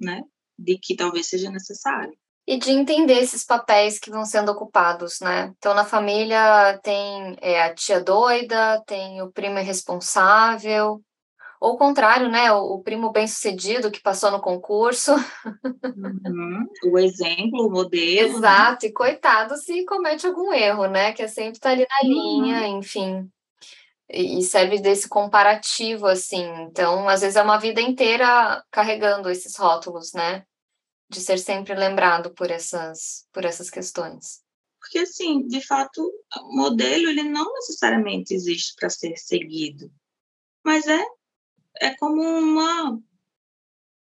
né, 0.00 0.22
de 0.58 0.78
que 0.78 0.96
talvez 0.96 1.28
seja 1.28 1.50
necessário. 1.50 2.16
E 2.46 2.58
de 2.58 2.70
entender 2.70 3.14
esses 3.14 3.42
papéis 3.42 3.98
que 3.98 4.10
vão 4.10 4.26
sendo 4.26 4.52
ocupados, 4.52 5.18
né? 5.20 5.54
Então, 5.56 5.72
na 5.72 5.84
família 5.84 6.78
tem 6.82 7.36
é, 7.40 7.62
a 7.62 7.74
tia 7.74 8.00
doida, 8.02 8.82
tem 8.86 9.22
o 9.22 9.32
primo 9.32 9.58
irresponsável, 9.58 11.02
ou 11.60 11.74
o 11.74 11.76
contrário, 11.76 12.28
né? 12.28 12.52
O, 12.52 12.74
o 12.74 12.82
primo 12.82 13.10
bem-sucedido 13.10 13.90
que 13.90 14.00
passou 14.00 14.30
no 14.30 14.40
concurso. 14.40 15.12
Uhum. 16.24 16.66
O 16.84 16.98
exemplo, 16.98 17.66
o 17.66 17.70
modelo. 17.70 18.28
Né? 18.28 18.38
Exato, 18.38 18.84
né? 18.84 18.90
e 18.90 18.92
coitado 18.92 19.56
se 19.56 19.84
comete 19.84 20.26
algum 20.26 20.52
erro, 20.52 20.86
né? 20.86 21.12
Que 21.12 21.22
é 21.22 21.28
sempre 21.28 21.58
tá 21.58 21.70
ali 21.70 21.86
na 21.88 22.08
linha, 22.08 22.60
uhum. 22.62 22.78
enfim. 22.78 23.30
E 24.08 24.42
serve 24.42 24.78
desse 24.78 25.08
comparativo, 25.08 26.06
assim. 26.06 26.44
Então, 26.62 27.08
às 27.08 27.22
vezes 27.22 27.36
é 27.36 27.42
uma 27.42 27.58
vida 27.58 27.80
inteira 27.80 28.62
carregando 28.70 29.30
esses 29.30 29.56
rótulos, 29.56 30.12
né? 30.12 30.44
De 31.08 31.20
ser 31.20 31.38
sempre 31.38 31.74
lembrado 31.74 32.30
por 32.30 32.50
essas, 32.50 33.26
por 33.32 33.44
essas 33.44 33.70
questões. 33.70 34.42
Porque, 34.78 34.98
assim, 34.98 35.46
de 35.46 35.66
fato, 35.66 36.02
o 36.42 36.56
modelo, 36.56 37.08
ele 37.08 37.22
não 37.22 37.54
necessariamente 37.54 38.34
existe 38.34 38.74
para 38.78 38.90
ser 38.90 39.16
seguido. 39.16 39.90
Mas 40.62 40.86
é 40.86 41.02
é 41.80 41.94
como 41.96 42.22
uma 42.22 43.00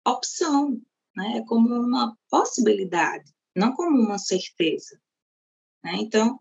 opção, 0.07 0.81
né? 1.17 1.39
é 1.39 1.45
como 1.45 1.75
uma 1.75 2.17
possibilidade, 2.29 3.33
não 3.55 3.73
como 3.75 3.99
uma 3.99 4.19
certeza. 4.19 5.01
Né? 5.85 5.93
Então, 5.97 6.39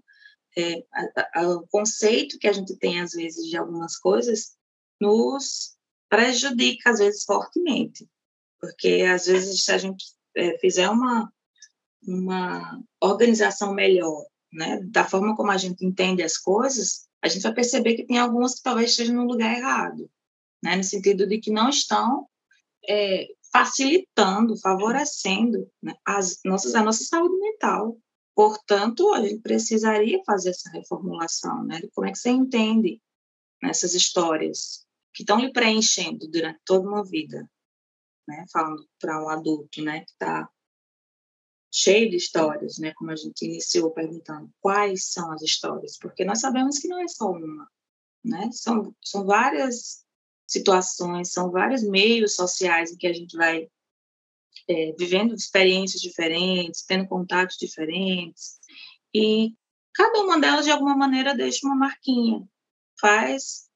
é, 0.58 0.84
a, 0.94 1.42
a, 1.42 1.50
o 1.50 1.68
conceito 1.68 2.40
que 2.40 2.48
a 2.48 2.54
gente 2.54 2.76
tem, 2.78 3.00
às 3.00 3.12
vezes, 3.12 3.46
de 3.48 3.58
algumas 3.58 3.98
coisas 3.98 4.58
nos 5.00 5.78
prejudica, 6.10 6.90
às 6.90 7.00
vezes, 7.00 7.24
fortemente. 7.24 8.10
Porque, 8.60 9.06
às 9.10 9.28
vezes, 9.28 9.64
se 9.64 9.72
a 9.72 9.78
gente 9.78 10.06
é, 10.36 10.58
fizer 10.58 10.90
uma, 10.90 11.32
uma 12.06 12.82
organização 13.00 13.74
melhor, 13.74 14.26
né, 14.52 14.82
da 14.86 15.06
forma 15.06 15.36
como 15.36 15.52
a 15.52 15.58
gente 15.58 15.86
entende 15.86 16.24
as 16.24 16.38
coisas, 16.38 17.08
a 17.22 17.28
gente 17.28 17.44
vai 17.44 17.54
perceber 17.54 17.96
que 17.96 18.06
tem 18.06 18.18
algumas 18.18 18.56
que 18.56 18.64
talvez 18.64 18.92
estejam 18.92 19.16
no 19.16 19.26
lugar 19.26 19.56
errado 19.56 20.10
né, 20.64 20.76
no 20.76 20.84
sentido 20.84 21.26
de 21.28 21.40
que 21.40 21.52
não 21.52 21.70
estão 21.70 22.28
é, 22.88 23.28
facilitando, 23.52 24.60
favorecendo 24.60 25.70
né, 25.82 25.94
as 26.06 26.40
nossas, 26.46 26.76
a 26.76 26.84
nossa 26.84 27.04
saúde 27.04 27.36
mental. 27.40 27.98
Portanto, 28.36 29.14
a 29.14 29.22
gente 29.22 29.42
precisaria 29.42 30.22
fazer 30.26 30.52
essa 30.52 30.70
reformulação, 30.70 31.64
né? 31.66 31.82
Como 31.94 32.08
é 32.08 32.12
que 32.12 32.18
você 32.18 32.30
entende 32.30 33.02
essas 33.62 33.94
histórias 33.94 34.86
que 35.14 35.24
estão 35.24 35.40
lhe 35.40 35.52
preenchendo 35.52 36.26
durante 36.30 36.60
toda 36.64 36.88
uma 36.88 37.04
vida, 37.04 37.50
né? 38.26 38.46
Falando 38.52 38.88
para 38.98 39.22
um 39.22 39.28
adulto, 39.28 39.82
né? 39.84 40.06
Que 40.06 40.12
está 40.12 40.50
cheio 41.72 42.10
de 42.10 42.16
histórias, 42.16 42.78
né? 42.78 42.94
Como 42.94 43.12
a 43.12 43.16
gente 43.16 43.46
iniciou 43.46 43.92
perguntando, 43.92 44.50
quais 44.62 45.12
são 45.12 45.32
as 45.34 45.42
histórias? 45.42 45.98
Porque 45.98 46.24
nós 46.24 46.40
sabemos 46.40 46.80
que 46.80 46.88
não 46.88 47.02
é 47.02 47.08
só 47.10 47.32
uma, 47.32 47.70
né? 48.24 48.50
São, 48.54 48.96
são 49.04 49.26
várias 49.26 50.06
situações, 50.50 51.32
são 51.32 51.52
vários 51.52 51.84
meios 51.84 52.36
sociais 52.36 52.92
em 52.92 52.98
que 52.98 53.08
a 53.08 53.14
gente 53.14 53.38
vai 53.38 53.70
é, 54.68 54.94
vivendo 54.98 55.34
experiências 55.34 56.02
diferentes, 56.02 56.84
tendo 56.84 57.08
contatos 57.08 57.58
diferentes, 57.58 58.60
e 59.14 59.56
cada 59.94 60.22
uma 60.22 60.40
delas, 60.40 60.66
de 60.66 60.72
alguma 60.72 60.96
maneira, 60.96 61.36
deixa 61.36 61.66
uma 61.66 61.76
marquinha, 61.76 62.48
faz 63.00 63.70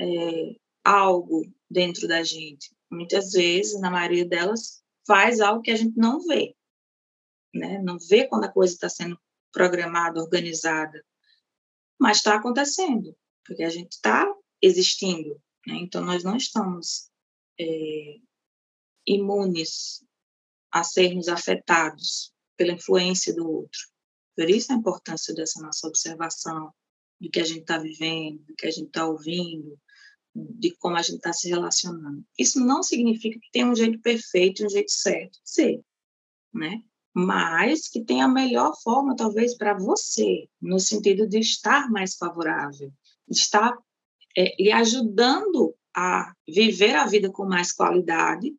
é, 0.00 0.56
algo 0.84 1.42
dentro 1.70 2.06
da 2.06 2.22
gente. 2.22 2.74
Muitas 2.90 3.32
vezes, 3.32 3.80
na 3.80 3.90
maioria 3.90 4.24
delas, 4.24 4.82
faz 5.06 5.40
algo 5.40 5.62
que 5.62 5.70
a 5.70 5.76
gente 5.76 5.96
não 5.96 6.20
vê, 6.20 6.54
né? 7.54 7.80
não 7.82 7.98
vê 7.98 8.26
quando 8.26 8.44
a 8.44 8.52
coisa 8.52 8.74
está 8.74 8.88
sendo 8.88 9.18
programada, 9.52 10.20
organizada, 10.20 11.04
mas 11.98 12.18
está 12.18 12.36
acontecendo, 12.36 13.16
porque 13.44 13.62
a 13.62 13.70
gente 13.70 13.92
está 13.92 14.26
existindo, 14.60 15.40
né? 15.66 15.74
Então, 15.76 16.04
nós 16.04 16.22
não 16.22 16.36
estamos 16.36 17.10
é, 17.58 18.16
imunes 19.06 20.04
a 20.72 20.84
sermos 20.84 21.28
afetados 21.28 22.32
pela 22.56 22.72
influência 22.72 23.34
do 23.34 23.48
outro. 23.48 23.80
Por 24.36 24.48
isso 24.50 24.72
a 24.72 24.76
importância 24.76 25.34
dessa 25.34 25.60
nossa 25.60 25.86
observação 25.86 26.72
do 27.20 27.30
que 27.30 27.40
a 27.40 27.44
gente 27.44 27.60
está 27.60 27.78
vivendo, 27.78 28.42
do 28.44 28.54
que 28.54 28.66
a 28.66 28.70
gente 28.70 28.88
está 28.88 29.06
ouvindo, 29.06 29.78
de 30.34 30.76
como 30.76 30.96
a 30.96 31.02
gente 31.02 31.16
está 31.16 31.32
se 31.32 31.48
relacionando. 31.48 32.22
Isso 32.38 32.60
não 32.60 32.82
significa 32.82 33.38
que 33.40 33.50
tem 33.50 33.64
um 33.64 33.74
jeito 33.74 33.98
perfeito, 34.00 34.64
um 34.64 34.68
jeito 34.68 34.90
certo 34.90 35.32
de 35.42 35.50
ser, 35.50 35.80
né? 36.52 36.82
Mas 37.14 37.88
que 37.88 38.04
tem 38.04 38.20
a 38.20 38.28
melhor 38.28 38.74
forma, 38.82 39.16
talvez, 39.16 39.56
para 39.56 39.72
você, 39.78 40.46
no 40.60 40.78
sentido 40.78 41.26
de 41.26 41.38
estar 41.38 41.90
mais 41.90 42.14
favorável, 42.16 42.92
de 43.26 43.38
estar 43.38 43.74
é, 44.36 44.54
lhe 44.62 44.70
ajudando 44.72 45.74
a 45.94 46.34
viver 46.46 46.94
a 46.94 47.06
vida 47.06 47.30
com 47.30 47.46
mais 47.46 47.72
qualidade 47.72 48.54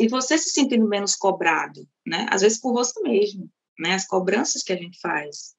e 0.00 0.08
você 0.08 0.36
se 0.36 0.50
sentindo 0.50 0.88
menos 0.88 1.14
cobrado, 1.14 1.88
né? 2.04 2.26
Às 2.30 2.42
vezes 2.42 2.60
por 2.60 2.72
você 2.72 3.00
mesmo, 3.00 3.48
né? 3.78 3.94
As 3.94 4.06
cobranças 4.06 4.62
que 4.62 4.72
a 4.72 4.76
gente 4.76 4.98
faz 5.00 5.54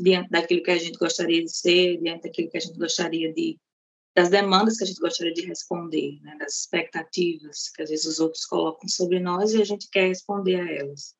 diante 0.00 0.30
daquilo 0.30 0.62
que 0.62 0.70
a 0.70 0.78
gente 0.78 0.98
gostaria 0.98 1.42
de 1.44 1.54
ser, 1.54 1.98
diante 1.98 2.22
daquilo 2.22 2.50
que 2.50 2.56
a 2.56 2.60
gente 2.60 2.78
gostaria 2.78 3.32
de 3.32 3.58
das 4.16 4.30
demandas 4.30 4.78
que 4.78 4.84
a 4.84 4.86
gente 4.86 5.00
gostaria 5.00 5.32
de 5.32 5.42
responder, 5.42 6.18
né? 6.22 6.34
Das 6.38 6.60
expectativas 6.60 7.68
que 7.68 7.82
às 7.82 7.90
vezes 7.90 8.06
os 8.06 8.18
outros 8.18 8.46
colocam 8.46 8.88
sobre 8.88 9.20
nós 9.20 9.52
e 9.52 9.60
a 9.60 9.64
gente 9.64 9.88
quer 9.90 10.08
responder 10.08 10.56
a 10.56 10.72
elas. 10.72 11.14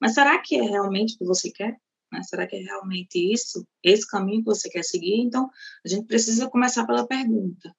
Mas 0.00 0.14
será 0.14 0.38
que 0.38 0.56
é 0.56 0.62
realmente 0.62 1.14
o 1.14 1.18
que 1.18 1.24
você 1.26 1.50
quer? 1.50 1.76
Né? 2.12 2.22
Será 2.22 2.46
que 2.46 2.56
é 2.56 2.60
realmente 2.60 3.18
isso? 3.32 3.66
Esse 3.82 4.06
caminho 4.06 4.40
que 4.40 4.46
você 4.46 4.68
quer 4.68 4.82
seguir? 4.82 5.20
Então, 5.20 5.48
a 5.84 5.88
gente 5.88 6.06
precisa 6.06 6.48
começar 6.48 6.86
pela 6.86 7.06
pergunta, 7.06 7.74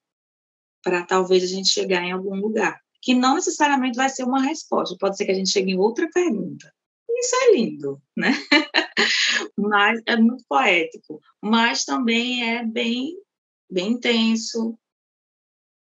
para 0.84 1.06
talvez 1.06 1.44
a 1.44 1.48
gente 1.48 1.70
chegar 1.70 2.04
em 2.04 2.12
algum 2.12 2.36
lugar. 2.36 2.80
Que 3.02 3.14
não 3.14 3.36
necessariamente 3.36 3.98
vai 3.98 4.10
ser 4.10 4.24
uma 4.24 4.42
resposta, 4.42 4.96
pode 5.00 5.18
ser 5.18 5.26
que 5.26 5.32
a 5.32 5.36
gente 5.36 5.50
chegue 5.50 5.72
em 5.72 5.78
outra 5.78 6.10
pergunta. 6.14 6.72
Isso 7.10 7.36
é 7.36 7.56
lindo, 7.56 8.02
né? 8.16 8.32
mas 9.58 10.02
é 10.06 10.16
muito 10.16 10.44
poético, 10.48 11.20
mas 11.42 11.84
também 11.84 12.58
é 12.58 12.66
bem, 12.66 13.16
bem 13.70 13.94
intenso, 13.94 14.78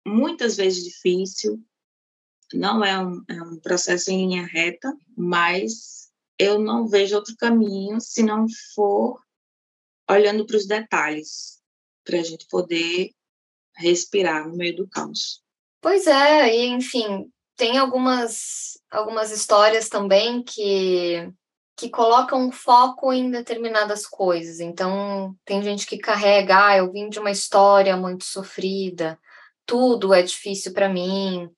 muitas 0.06 0.56
vezes 0.56 0.84
difícil. 0.84 1.62
Não 2.54 2.84
é 2.86 2.98
um, 3.00 3.24
é 3.28 3.42
um 3.42 3.60
processo 3.60 4.12
em 4.12 4.28
linha 4.28 4.46
reta, 4.46 4.96
mas 5.18 6.05
eu 6.38 6.60
não 6.60 6.88
vejo 6.88 7.16
outro 7.16 7.36
caminho 7.38 8.00
se 8.00 8.24
não 8.24 8.46
for 8.74 9.20
olhando 10.10 10.46
para 10.46 10.58
os 10.58 10.68
detalhes, 10.68 11.62
para 12.04 12.20
a 12.20 12.24
gente 12.24 12.46
poder 12.48 13.12
respirar 13.76 14.48
no 14.48 14.56
meio 14.56 14.76
do 14.76 14.88
caos. 14.88 15.42
Pois 15.82 16.08
é, 16.08 16.56
e 16.56 16.68
enfim, 16.68 17.30
tem 17.56 17.78
algumas, 17.78 18.80
algumas 18.90 19.32
histórias 19.32 19.90
também 19.90 20.44
que, 20.44 21.32
que 21.78 21.90
colocam 21.90 22.52
foco 22.52 23.12
em 23.12 23.30
determinadas 23.30 24.06
coisas. 24.06 24.60
Então, 24.60 25.36
tem 25.46 25.62
gente 25.62 25.86
que 25.86 25.98
carrega, 25.98 26.68
ah, 26.68 26.78
eu 26.78 26.92
vim 26.92 27.10
de 27.10 27.20
uma 27.20 27.32
história 27.32 27.96
muito 27.98 28.24
sofrida, 28.24 29.20
tudo 29.66 30.14
é 30.14 30.22
difícil 30.22 30.74
para 30.74 30.90
mim. 30.90 31.50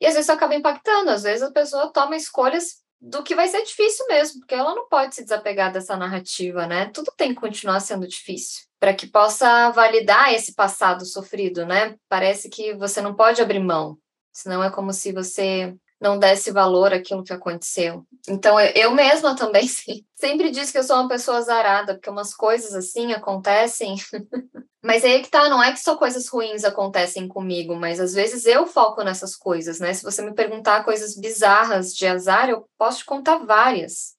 E 0.00 0.06
às 0.06 0.14
vezes 0.14 0.28
acaba 0.28 0.54
impactando, 0.54 1.10
às 1.10 1.22
vezes 1.22 1.42
a 1.42 1.50
pessoa 1.50 1.92
toma 1.92 2.16
escolhas 2.16 2.82
do 3.00 3.22
que 3.22 3.34
vai 3.34 3.46
ser 3.48 3.62
difícil 3.62 4.06
mesmo, 4.08 4.40
porque 4.40 4.54
ela 4.54 4.74
não 4.74 4.88
pode 4.88 5.14
se 5.14 5.22
desapegar 5.22 5.72
dessa 5.72 5.96
narrativa, 5.96 6.66
né? 6.66 6.86
Tudo 6.86 7.12
tem 7.16 7.34
que 7.34 7.40
continuar 7.40 7.80
sendo 7.80 8.06
difícil 8.06 8.66
para 8.78 8.94
que 8.94 9.06
possa 9.06 9.70
validar 9.70 10.32
esse 10.34 10.54
passado 10.54 11.04
sofrido, 11.04 11.66
né? 11.66 11.96
Parece 12.08 12.48
que 12.48 12.74
você 12.74 13.00
não 13.00 13.14
pode 13.14 13.40
abrir 13.40 13.60
mão, 13.60 13.98
senão 14.32 14.62
é 14.62 14.70
como 14.70 14.92
se 14.92 15.12
você 15.12 15.74
não 16.00 16.18
desse 16.18 16.50
valor 16.50 16.92
àquilo 16.92 17.24
que 17.24 17.32
aconteceu. 17.32 18.04
Então, 18.28 18.58
eu 18.60 18.90
mesma 18.92 19.34
também 19.34 19.66
sempre 20.14 20.50
disse 20.50 20.72
que 20.72 20.78
eu 20.78 20.82
sou 20.82 20.96
uma 20.96 21.08
pessoa 21.08 21.38
azarada, 21.38 21.94
porque 21.94 22.10
umas 22.10 22.34
coisas 22.34 22.74
assim 22.74 23.12
acontecem. 23.12 23.96
mas 24.84 25.04
aí 25.04 25.22
que 25.22 25.30
tá, 25.30 25.48
não 25.48 25.62
é 25.62 25.72
que 25.72 25.80
só 25.80 25.96
coisas 25.96 26.28
ruins 26.28 26.64
acontecem 26.64 27.26
comigo, 27.28 27.74
mas 27.74 28.00
às 28.00 28.12
vezes 28.12 28.46
eu 28.46 28.66
foco 28.66 29.02
nessas 29.02 29.34
coisas, 29.34 29.80
né? 29.80 29.94
Se 29.94 30.02
você 30.02 30.22
me 30.22 30.34
perguntar 30.34 30.84
coisas 30.84 31.16
bizarras 31.16 31.94
de 31.94 32.06
azar, 32.06 32.50
eu 32.50 32.68
posso 32.76 32.98
te 32.98 33.04
contar 33.04 33.38
várias. 33.38 34.15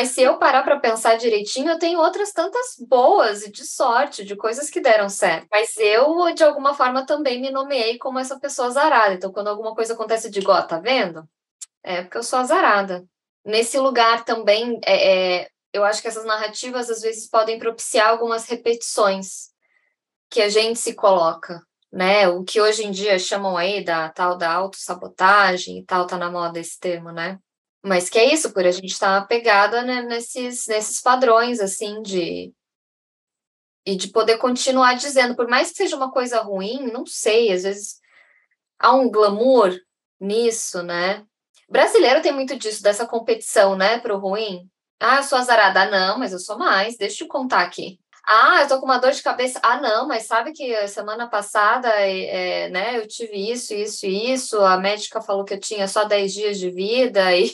Mas 0.00 0.12
se 0.12 0.22
eu 0.22 0.38
parar 0.38 0.62
para 0.62 0.80
pensar 0.80 1.18
direitinho, 1.18 1.68
eu 1.68 1.78
tenho 1.78 1.98
outras 1.98 2.32
tantas 2.32 2.76
boas 2.88 3.42
e 3.42 3.52
de 3.52 3.66
sorte, 3.66 4.24
de 4.24 4.34
coisas 4.34 4.70
que 4.70 4.80
deram 4.80 5.10
certo. 5.10 5.46
Mas 5.50 5.76
eu, 5.76 6.32
de 6.34 6.42
alguma 6.42 6.72
forma, 6.72 7.04
também 7.04 7.38
me 7.38 7.50
nomeei 7.50 7.98
como 7.98 8.18
essa 8.18 8.40
pessoa 8.40 8.68
azarada. 8.68 9.12
Então, 9.12 9.30
quando 9.30 9.48
alguma 9.48 9.74
coisa 9.74 9.92
acontece, 9.92 10.28
eu 10.28 10.30
digo, 10.30 10.50
ó, 10.50 10.62
tá 10.62 10.78
vendo? 10.78 11.28
É 11.82 12.00
porque 12.00 12.16
eu 12.16 12.22
sou 12.22 12.38
azarada. 12.38 13.04
Nesse 13.44 13.78
lugar 13.78 14.24
também, 14.24 14.80
é, 14.86 15.42
é, 15.42 15.48
eu 15.70 15.84
acho 15.84 16.00
que 16.00 16.08
essas 16.08 16.24
narrativas 16.24 16.88
às 16.88 17.02
vezes 17.02 17.28
podem 17.28 17.58
propiciar 17.58 18.08
algumas 18.08 18.46
repetições 18.46 19.50
que 20.30 20.40
a 20.40 20.48
gente 20.48 20.78
se 20.78 20.94
coloca, 20.94 21.60
né? 21.92 22.26
O 22.26 22.42
que 22.42 22.58
hoje 22.58 22.86
em 22.86 22.90
dia 22.90 23.18
chamam 23.18 23.54
aí 23.54 23.84
da 23.84 24.08
tal 24.08 24.38
da 24.38 24.50
autossabotagem 24.50 25.76
e 25.78 25.84
tal, 25.84 26.06
tá 26.06 26.16
na 26.16 26.30
moda 26.30 26.58
esse 26.58 26.80
termo, 26.80 27.12
né? 27.12 27.38
Mas 27.82 28.10
que 28.10 28.18
é 28.18 28.32
isso, 28.32 28.52
por 28.52 28.66
a 28.66 28.70
gente 28.70 28.92
estar 28.92 29.18
tá 29.18 29.18
apegada 29.18 29.82
né, 29.82 30.02
nesses, 30.02 30.66
nesses 30.66 31.00
padrões, 31.00 31.60
assim, 31.60 32.02
de. 32.02 32.52
E 33.86 33.96
de 33.96 34.08
poder 34.08 34.36
continuar 34.36 34.94
dizendo, 34.94 35.34
por 35.34 35.48
mais 35.48 35.70
que 35.70 35.78
seja 35.78 35.96
uma 35.96 36.12
coisa 36.12 36.40
ruim, 36.42 36.90
não 36.92 37.06
sei, 37.06 37.50
às 37.50 37.62
vezes 37.62 37.98
há 38.78 38.94
um 38.94 39.10
glamour 39.10 39.74
nisso, 40.20 40.82
né? 40.82 41.24
Brasileiro 41.68 42.20
tem 42.20 42.32
muito 42.32 42.56
disso, 42.56 42.82
dessa 42.82 43.06
competição, 43.06 43.76
né, 43.76 43.98
pro 43.98 44.18
ruim. 44.18 44.68
Ah, 44.98 45.18
eu 45.18 45.22
sou 45.22 45.38
azarada. 45.38 45.90
Não, 45.90 46.18
mas 46.18 46.32
eu 46.32 46.38
sou 46.38 46.58
mais. 46.58 46.96
Deixa 46.96 47.24
eu 47.24 47.28
contar 47.28 47.62
aqui. 47.62 47.99
Ah, 48.32 48.62
eu 48.62 48.68
tô 48.68 48.78
com 48.78 48.84
uma 48.86 48.98
dor 48.98 49.10
de 49.10 49.22
cabeça. 49.24 49.58
Ah, 49.60 49.80
não, 49.80 50.06
mas 50.06 50.22
sabe 50.26 50.52
que 50.52 50.86
semana 50.86 51.28
passada, 51.28 51.88
é, 51.88 52.68
né, 52.70 52.96
eu 52.96 53.08
tive 53.08 53.50
isso, 53.50 53.74
isso 53.74 54.06
e 54.06 54.32
isso. 54.32 54.60
A 54.60 54.78
médica 54.78 55.20
falou 55.20 55.44
que 55.44 55.54
eu 55.54 55.58
tinha 55.58 55.88
só 55.88 56.04
10 56.04 56.32
dias 56.32 56.58
de 56.58 56.70
vida. 56.70 57.36
E... 57.36 57.52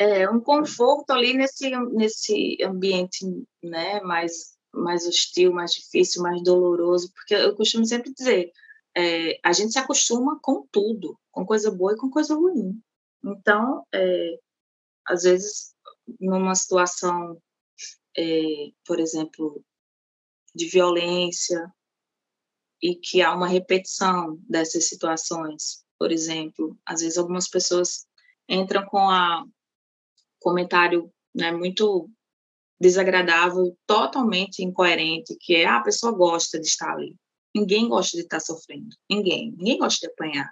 é 0.00 0.28
um 0.30 0.40
conforto 0.40 1.10
ali 1.10 1.34
nesse, 1.34 1.68
nesse 1.90 2.56
ambiente, 2.64 3.26
né, 3.62 4.00
mais, 4.00 4.56
mais 4.72 5.06
hostil, 5.06 5.52
mais 5.52 5.72
difícil, 5.72 6.22
mais 6.22 6.42
doloroso. 6.42 7.12
Porque 7.12 7.34
eu 7.34 7.54
costumo 7.54 7.84
sempre 7.84 8.10
dizer, 8.14 8.50
é, 8.96 9.38
a 9.44 9.52
gente 9.52 9.72
se 9.72 9.78
acostuma 9.78 10.38
com 10.40 10.66
tudo, 10.72 11.18
com 11.30 11.44
coisa 11.44 11.70
boa 11.70 11.92
e 11.92 11.98
com 11.98 12.08
coisa 12.08 12.34
ruim. 12.34 12.80
Então, 13.22 13.84
é, 13.92 14.38
às 15.06 15.24
vezes, 15.24 15.74
numa 16.18 16.54
situação 16.54 17.38
é, 18.16 18.70
por 18.86 19.00
exemplo, 19.00 19.64
de 20.54 20.66
violência 20.66 21.72
e 22.82 22.94
que 22.96 23.22
há 23.22 23.34
uma 23.34 23.46
repetição 23.46 24.38
dessas 24.48 24.88
situações. 24.88 25.84
Por 25.98 26.10
exemplo, 26.10 26.76
às 26.84 27.00
vezes 27.00 27.16
algumas 27.16 27.48
pessoas 27.48 28.06
entram 28.48 28.84
com 28.86 29.08
a 29.08 29.44
comentário 30.40 31.12
né, 31.34 31.52
muito 31.52 32.10
desagradável, 32.80 33.78
totalmente 33.86 34.62
incoerente, 34.62 35.36
que 35.40 35.54
é 35.54 35.66
ah, 35.66 35.76
a 35.76 35.82
pessoa 35.82 36.12
gosta 36.12 36.58
de 36.58 36.66
estar 36.66 36.92
ali. 36.92 37.16
Ninguém 37.54 37.88
gosta 37.88 38.16
de 38.16 38.24
estar 38.24 38.40
sofrendo. 38.40 38.88
Ninguém. 39.08 39.52
Ninguém 39.52 39.78
gosta 39.78 40.06
de 40.06 40.12
apanhar. 40.12 40.50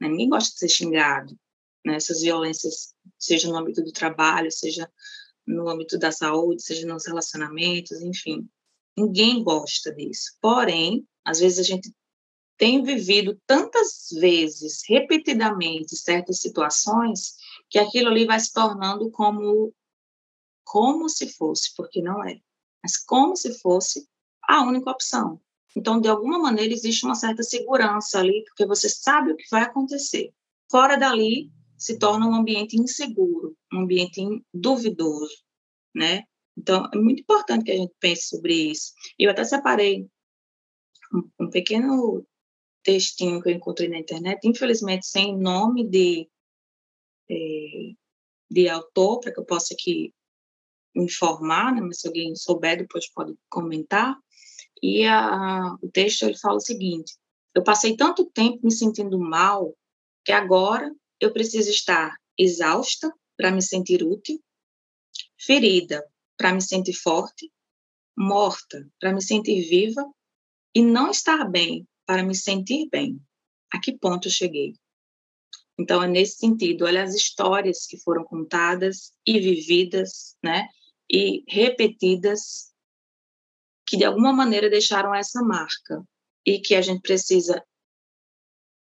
Né? 0.00 0.08
Ninguém 0.08 0.30
gosta 0.30 0.54
de 0.54 0.58
ser 0.58 0.68
xingado. 0.68 1.38
Né? 1.84 1.96
Essas 1.96 2.22
violências, 2.22 2.94
seja 3.18 3.48
no 3.48 3.56
âmbito 3.58 3.82
do 3.82 3.92
trabalho, 3.92 4.50
seja 4.50 4.90
no 5.46 5.68
âmbito 5.68 5.98
da 5.98 6.10
saúde, 6.10 6.62
seja 6.62 6.86
nos 6.86 7.06
relacionamentos, 7.06 8.00
enfim. 8.00 8.48
Ninguém 8.96 9.42
gosta 9.42 9.94
disso. 9.94 10.32
Porém, 10.40 11.06
às 11.24 11.38
vezes 11.38 11.58
a 11.58 11.62
gente 11.62 11.92
tem 12.58 12.82
vivido 12.82 13.38
tantas 13.46 14.08
vezes, 14.18 14.82
repetidamente, 14.88 15.96
certas 15.96 16.40
situações, 16.40 17.36
que 17.68 17.78
aquilo 17.78 18.08
ali 18.08 18.26
vai 18.26 18.40
se 18.40 18.52
tornando 18.52 19.10
como 19.10 19.72
como 20.64 21.08
se 21.08 21.32
fosse, 21.32 21.72
porque 21.76 22.02
não 22.02 22.24
é, 22.24 22.40
mas 22.82 22.96
como 22.96 23.36
se 23.36 23.56
fosse 23.60 24.04
a 24.42 24.62
única 24.62 24.90
opção. 24.90 25.40
Então, 25.76 26.00
de 26.00 26.08
alguma 26.08 26.38
maneira, 26.38 26.72
existe 26.74 27.04
uma 27.04 27.14
certa 27.14 27.42
segurança 27.42 28.18
ali, 28.18 28.42
porque 28.46 28.66
você 28.66 28.88
sabe 28.88 29.30
o 29.30 29.36
que 29.36 29.44
vai 29.48 29.62
acontecer. 29.62 30.32
Fora 30.68 30.96
dali, 30.96 31.52
se 31.76 31.98
torna 31.98 32.26
um 32.26 32.34
ambiente 32.34 32.76
inseguro, 32.76 33.56
um 33.72 33.80
ambiente 33.80 34.20
duvidoso, 34.52 35.36
né? 35.94 36.24
Então, 36.56 36.88
é 36.92 36.96
muito 36.96 37.20
importante 37.20 37.64
que 37.64 37.72
a 37.72 37.76
gente 37.76 37.94
pense 38.00 38.28
sobre 38.28 38.54
isso. 38.70 38.92
Eu 39.18 39.30
até 39.30 39.44
separei 39.44 40.08
um, 41.12 41.44
um 41.44 41.50
pequeno 41.50 42.26
textinho 42.82 43.42
que 43.42 43.50
eu 43.50 43.54
encontrei 43.54 43.88
na 43.88 43.98
internet, 43.98 44.40
infelizmente 44.44 45.06
sem 45.06 45.36
nome 45.36 45.86
de, 45.86 46.28
é, 47.30 47.92
de 48.50 48.68
autor, 48.68 49.20
para 49.20 49.32
que 49.32 49.40
eu 49.40 49.44
possa 49.44 49.74
aqui 49.74 50.14
informar, 50.94 51.74
né? 51.74 51.80
mas 51.82 52.00
se 52.00 52.08
alguém 52.08 52.34
souber, 52.34 52.78
depois 52.78 53.10
pode 53.10 53.34
comentar. 53.50 54.16
E 54.82 55.04
a, 55.04 55.76
o 55.82 55.90
texto 55.90 56.22
ele 56.22 56.38
fala 56.38 56.56
o 56.56 56.60
seguinte: 56.60 57.14
eu 57.54 57.62
passei 57.62 57.96
tanto 57.96 58.24
tempo 58.30 58.60
me 58.62 58.72
sentindo 58.72 59.18
mal 59.18 59.74
que 60.24 60.32
agora 60.32 60.94
eu 61.20 61.32
preciso 61.32 61.70
estar 61.70 62.14
exausta 62.38 63.12
para 63.36 63.50
me 63.50 63.62
sentir 63.62 64.02
útil, 64.02 64.42
ferida 65.38 66.04
para 66.36 66.52
me 66.52 66.60
sentir 66.60 66.94
forte, 66.94 67.50
morta 68.16 68.88
para 69.00 69.12
me 69.12 69.22
sentir 69.22 69.62
viva 69.68 70.04
e 70.74 70.82
não 70.82 71.10
estar 71.10 71.48
bem 71.50 71.86
para 72.06 72.22
me 72.22 72.34
sentir 72.34 72.88
bem. 72.90 73.20
A 73.72 73.80
que 73.80 73.96
ponto 73.96 74.28
eu 74.28 74.32
cheguei? 74.32 74.74
Então, 75.78 76.02
é 76.02 76.06
nesse 76.06 76.38
sentido, 76.38 76.86
olha 76.86 77.02
as 77.02 77.14
histórias 77.14 77.86
que 77.86 77.98
foram 77.98 78.24
contadas 78.24 79.12
e 79.26 79.38
vividas, 79.38 80.36
né? 80.42 80.68
E 81.10 81.44
repetidas, 81.46 82.72
que 83.86 83.96
de 83.96 84.04
alguma 84.04 84.32
maneira 84.32 84.70
deixaram 84.70 85.14
essa 85.14 85.42
marca 85.42 86.02
e 86.44 86.58
que 86.60 86.74
a 86.74 86.80
gente 86.80 87.02
precisa 87.02 87.62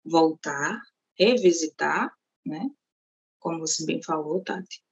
voltar, 0.04 0.82
revisitar 1.18 2.12
né? 2.46 2.70
Como 3.40 3.60
você 3.60 3.86
bem 3.86 4.02
falou, 4.04 4.42
Tati, 4.44 4.84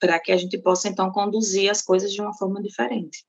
para 0.00 0.18
que 0.20 0.32
a 0.32 0.36
gente 0.36 0.58
possa 0.58 0.88
então 0.88 1.10
conduzir 1.10 1.70
as 1.70 1.82
coisas 1.82 2.12
de 2.12 2.20
uma 2.20 2.34
forma 2.36 2.62
diferente. 2.62 3.24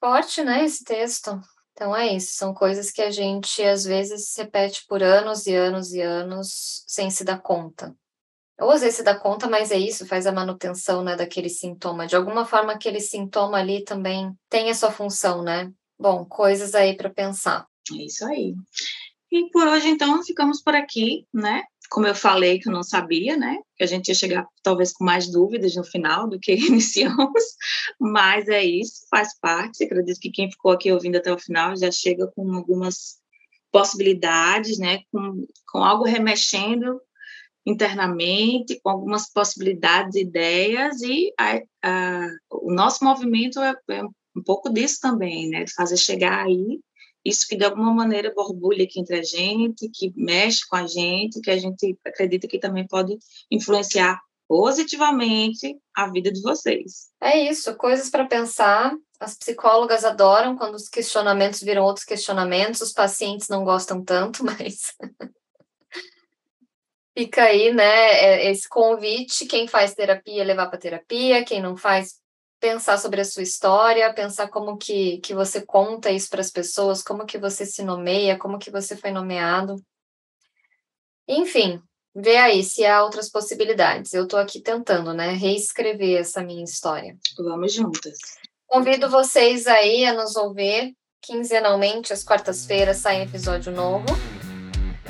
Forte, 0.00 0.42
né, 0.42 0.64
esse 0.64 0.84
texto. 0.84 1.40
Então 1.72 1.94
é 1.94 2.14
isso, 2.14 2.34
são 2.36 2.54
coisas 2.54 2.90
que 2.92 3.02
a 3.02 3.10
gente 3.10 3.60
às 3.62 3.84
vezes 3.84 4.32
repete 4.36 4.84
por 4.86 5.02
anos 5.02 5.46
e 5.46 5.54
anos 5.54 5.92
e 5.92 6.00
anos 6.00 6.84
sem 6.86 7.10
se 7.10 7.24
dar 7.24 7.40
conta. 7.40 7.96
ou 8.60 8.70
às 8.70 8.82
vezes 8.82 8.98
se 8.98 9.02
dá 9.02 9.18
conta, 9.18 9.48
mas 9.48 9.72
é 9.72 9.76
isso, 9.76 10.06
faz 10.06 10.26
a 10.26 10.32
manutenção, 10.32 11.02
né, 11.02 11.16
daquele 11.16 11.48
sintoma. 11.48 12.06
De 12.06 12.14
alguma 12.14 12.44
forma, 12.44 12.72
aquele 12.72 13.00
sintoma 13.00 13.58
ali 13.58 13.82
também 13.84 14.32
tem 14.48 14.70
a 14.70 14.74
sua 14.74 14.92
função, 14.92 15.42
né? 15.42 15.72
Bom, 15.98 16.24
coisas 16.24 16.74
aí 16.74 16.96
para 16.96 17.10
pensar. 17.10 17.66
É 17.92 18.04
isso 18.04 18.24
aí. 18.26 18.54
E 19.32 19.50
por 19.50 19.66
hoje, 19.66 19.88
então, 19.88 20.22
ficamos 20.22 20.62
por 20.62 20.74
aqui, 20.76 21.26
né? 21.32 21.64
Como 21.90 22.06
eu 22.06 22.14
falei 22.14 22.58
que 22.58 22.68
eu 22.68 22.72
não 22.72 22.82
sabia, 22.82 23.36
né? 23.36 23.58
Que 23.76 23.84
a 23.84 23.86
gente 23.86 24.08
ia 24.08 24.14
chegar 24.14 24.46
talvez 24.62 24.92
com 24.92 25.04
mais 25.04 25.30
dúvidas 25.30 25.76
no 25.76 25.84
final 25.84 26.28
do 26.28 26.38
que 26.38 26.52
iniciamos, 26.68 27.42
mas 28.00 28.48
é 28.48 28.64
isso, 28.64 29.06
faz 29.10 29.38
parte. 29.38 29.84
Acredito 29.84 30.18
que 30.20 30.30
quem 30.30 30.50
ficou 30.50 30.72
aqui 30.72 30.90
ouvindo 30.90 31.16
até 31.16 31.32
o 31.32 31.38
final 31.38 31.76
já 31.76 31.90
chega 31.90 32.26
com 32.34 32.52
algumas 32.54 33.18
possibilidades, 33.70 34.78
né? 34.78 35.00
Com, 35.12 35.46
com 35.66 35.78
algo 35.78 36.04
remexendo 36.04 37.00
internamente, 37.66 38.78
com 38.82 38.90
algumas 38.90 39.32
possibilidades, 39.32 40.16
ideias, 40.16 41.00
e 41.00 41.32
a, 41.38 41.60
a, 41.82 42.28
o 42.50 42.72
nosso 42.72 43.04
movimento 43.04 43.58
é, 43.60 43.74
é 43.90 44.04
um 44.04 44.42
pouco 44.44 44.70
disso 44.70 44.98
também, 45.00 45.48
né? 45.48 45.64
De 45.64 45.72
fazer 45.72 45.96
chegar 45.96 46.44
aí 46.44 46.80
isso 47.24 47.46
que 47.48 47.56
de 47.56 47.64
alguma 47.64 47.92
maneira 47.92 48.34
borbulha 48.34 48.84
aqui 48.84 49.00
entre 49.00 49.18
a 49.18 49.22
gente, 49.22 49.88
que 49.88 50.12
mexe 50.16 50.66
com 50.68 50.76
a 50.76 50.86
gente, 50.86 51.40
que 51.40 51.50
a 51.50 51.56
gente 51.56 51.98
acredita 52.04 52.46
que 52.46 52.58
também 52.58 52.86
pode 52.86 53.16
influenciar 53.50 54.20
positivamente 54.46 55.76
a 55.96 56.10
vida 56.10 56.30
de 56.30 56.42
vocês. 56.42 57.08
É 57.20 57.38
isso, 57.50 57.74
coisas 57.76 58.10
para 58.10 58.26
pensar. 58.26 58.94
As 59.18 59.36
psicólogas 59.36 60.04
adoram 60.04 60.56
quando 60.56 60.74
os 60.74 60.88
questionamentos 60.88 61.62
viram 61.62 61.82
outros 61.82 62.04
questionamentos, 62.04 62.82
os 62.82 62.92
pacientes 62.92 63.48
não 63.48 63.64
gostam 63.64 64.04
tanto, 64.04 64.44
mas 64.44 64.94
fica 67.16 67.44
aí, 67.44 67.72
né, 67.72 67.84
é, 67.84 68.50
esse 68.50 68.68
convite, 68.68 69.46
quem 69.46 69.66
faz 69.66 69.94
terapia 69.94 70.44
levar 70.44 70.66
para 70.66 70.78
terapia, 70.78 71.44
quem 71.44 71.62
não 71.62 71.76
faz 71.76 72.22
pensar 72.64 72.96
sobre 72.96 73.20
a 73.20 73.24
sua 73.26 73.42
história, 73.42 74.14
pensar 74.14 74.48
como 74.48 74.78
que, 74.78 75.18
que 75.18 75.34
você 75.34 75.60
conta 75.60 76.10
isso 76.10 76.30
para 76.30 76.40
as 76.40 76.50
pessoas, 76.50 77.02
como 77.02 77.26
que 77.26 77.36
você 77.36 77.66
se 77.66 77.82
nomeia, 77.82 78.38
como 78.38 78.58
que 78.58 78.70
você 78.70 78.96
foi 78.96 79.10
nomeado. 79.10 79.76
Enfim, 81.28 81.78
ver 82.16 82.38
aí 82.38 82.64
se 82.64 82.86
há 82.86 83.04
outras 83.04 83.28
possibilidades. 83.28 84.14
Eu 84.14 84.24
estou 84.24 84.38
aqui 84.38 84.62
tentando, 84.62 85.12
né, 85.12 85.32
reescrever 85.32 86.18
essa 86.18 86.42
minha 86.42 86.64
história. 86.64 87.14
Vamos 87.36 87.74
juntas. 87.74 88.16
Convido 88.66 89.10
vocês 89.10 89.66
aí 89.66 90.06
a 90.06 90.14
nos 90.14 90.34
ouvir 90.34 90.96
quinzenalmente, 91.20 92.14
às 92.14 92.24
quartas-feiras 92.24 92.96
sai 92.96 93.24
episódio 93.24 93.72
novo. 93.72 94.06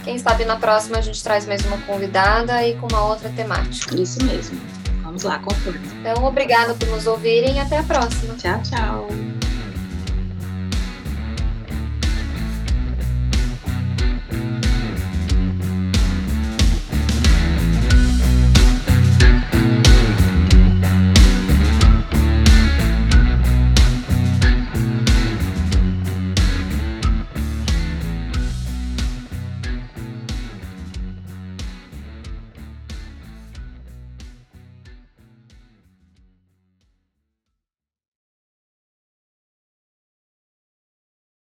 Quem 0.03 0.19
sabe 0.19 0.45
na 0.45 0.59
próxima 0.59 0.99
a 0.99 1.01
gente 1.01 1.23
traz 1.23 1.47
mais 1.47 1.65
uma 1.65 1.81
convidada 1.87 2.67
e 2.67 2.77
com 2.81 2.89
uma 2.89 3.07
outra 3.07 3.31
temática. 3.31 3.95
Isso 3.95 4.23
mesmo. 4.25 4.84
Vamos 5.15 5.23
lá, 5.23 5.39
conforme. 5.39 5.79
Então, 6.01 6.25
obrigada 6.25 6.75
por 6.75 6.89
nos 6.89 7.07
ouvirem 7.07 7.55
e 7.55 7.61
até 7.61 7.79
a 7.79 7.85
próxima. 7.85 8.35
Tchau, 8.35 8.61
tchau. 8.63 9.44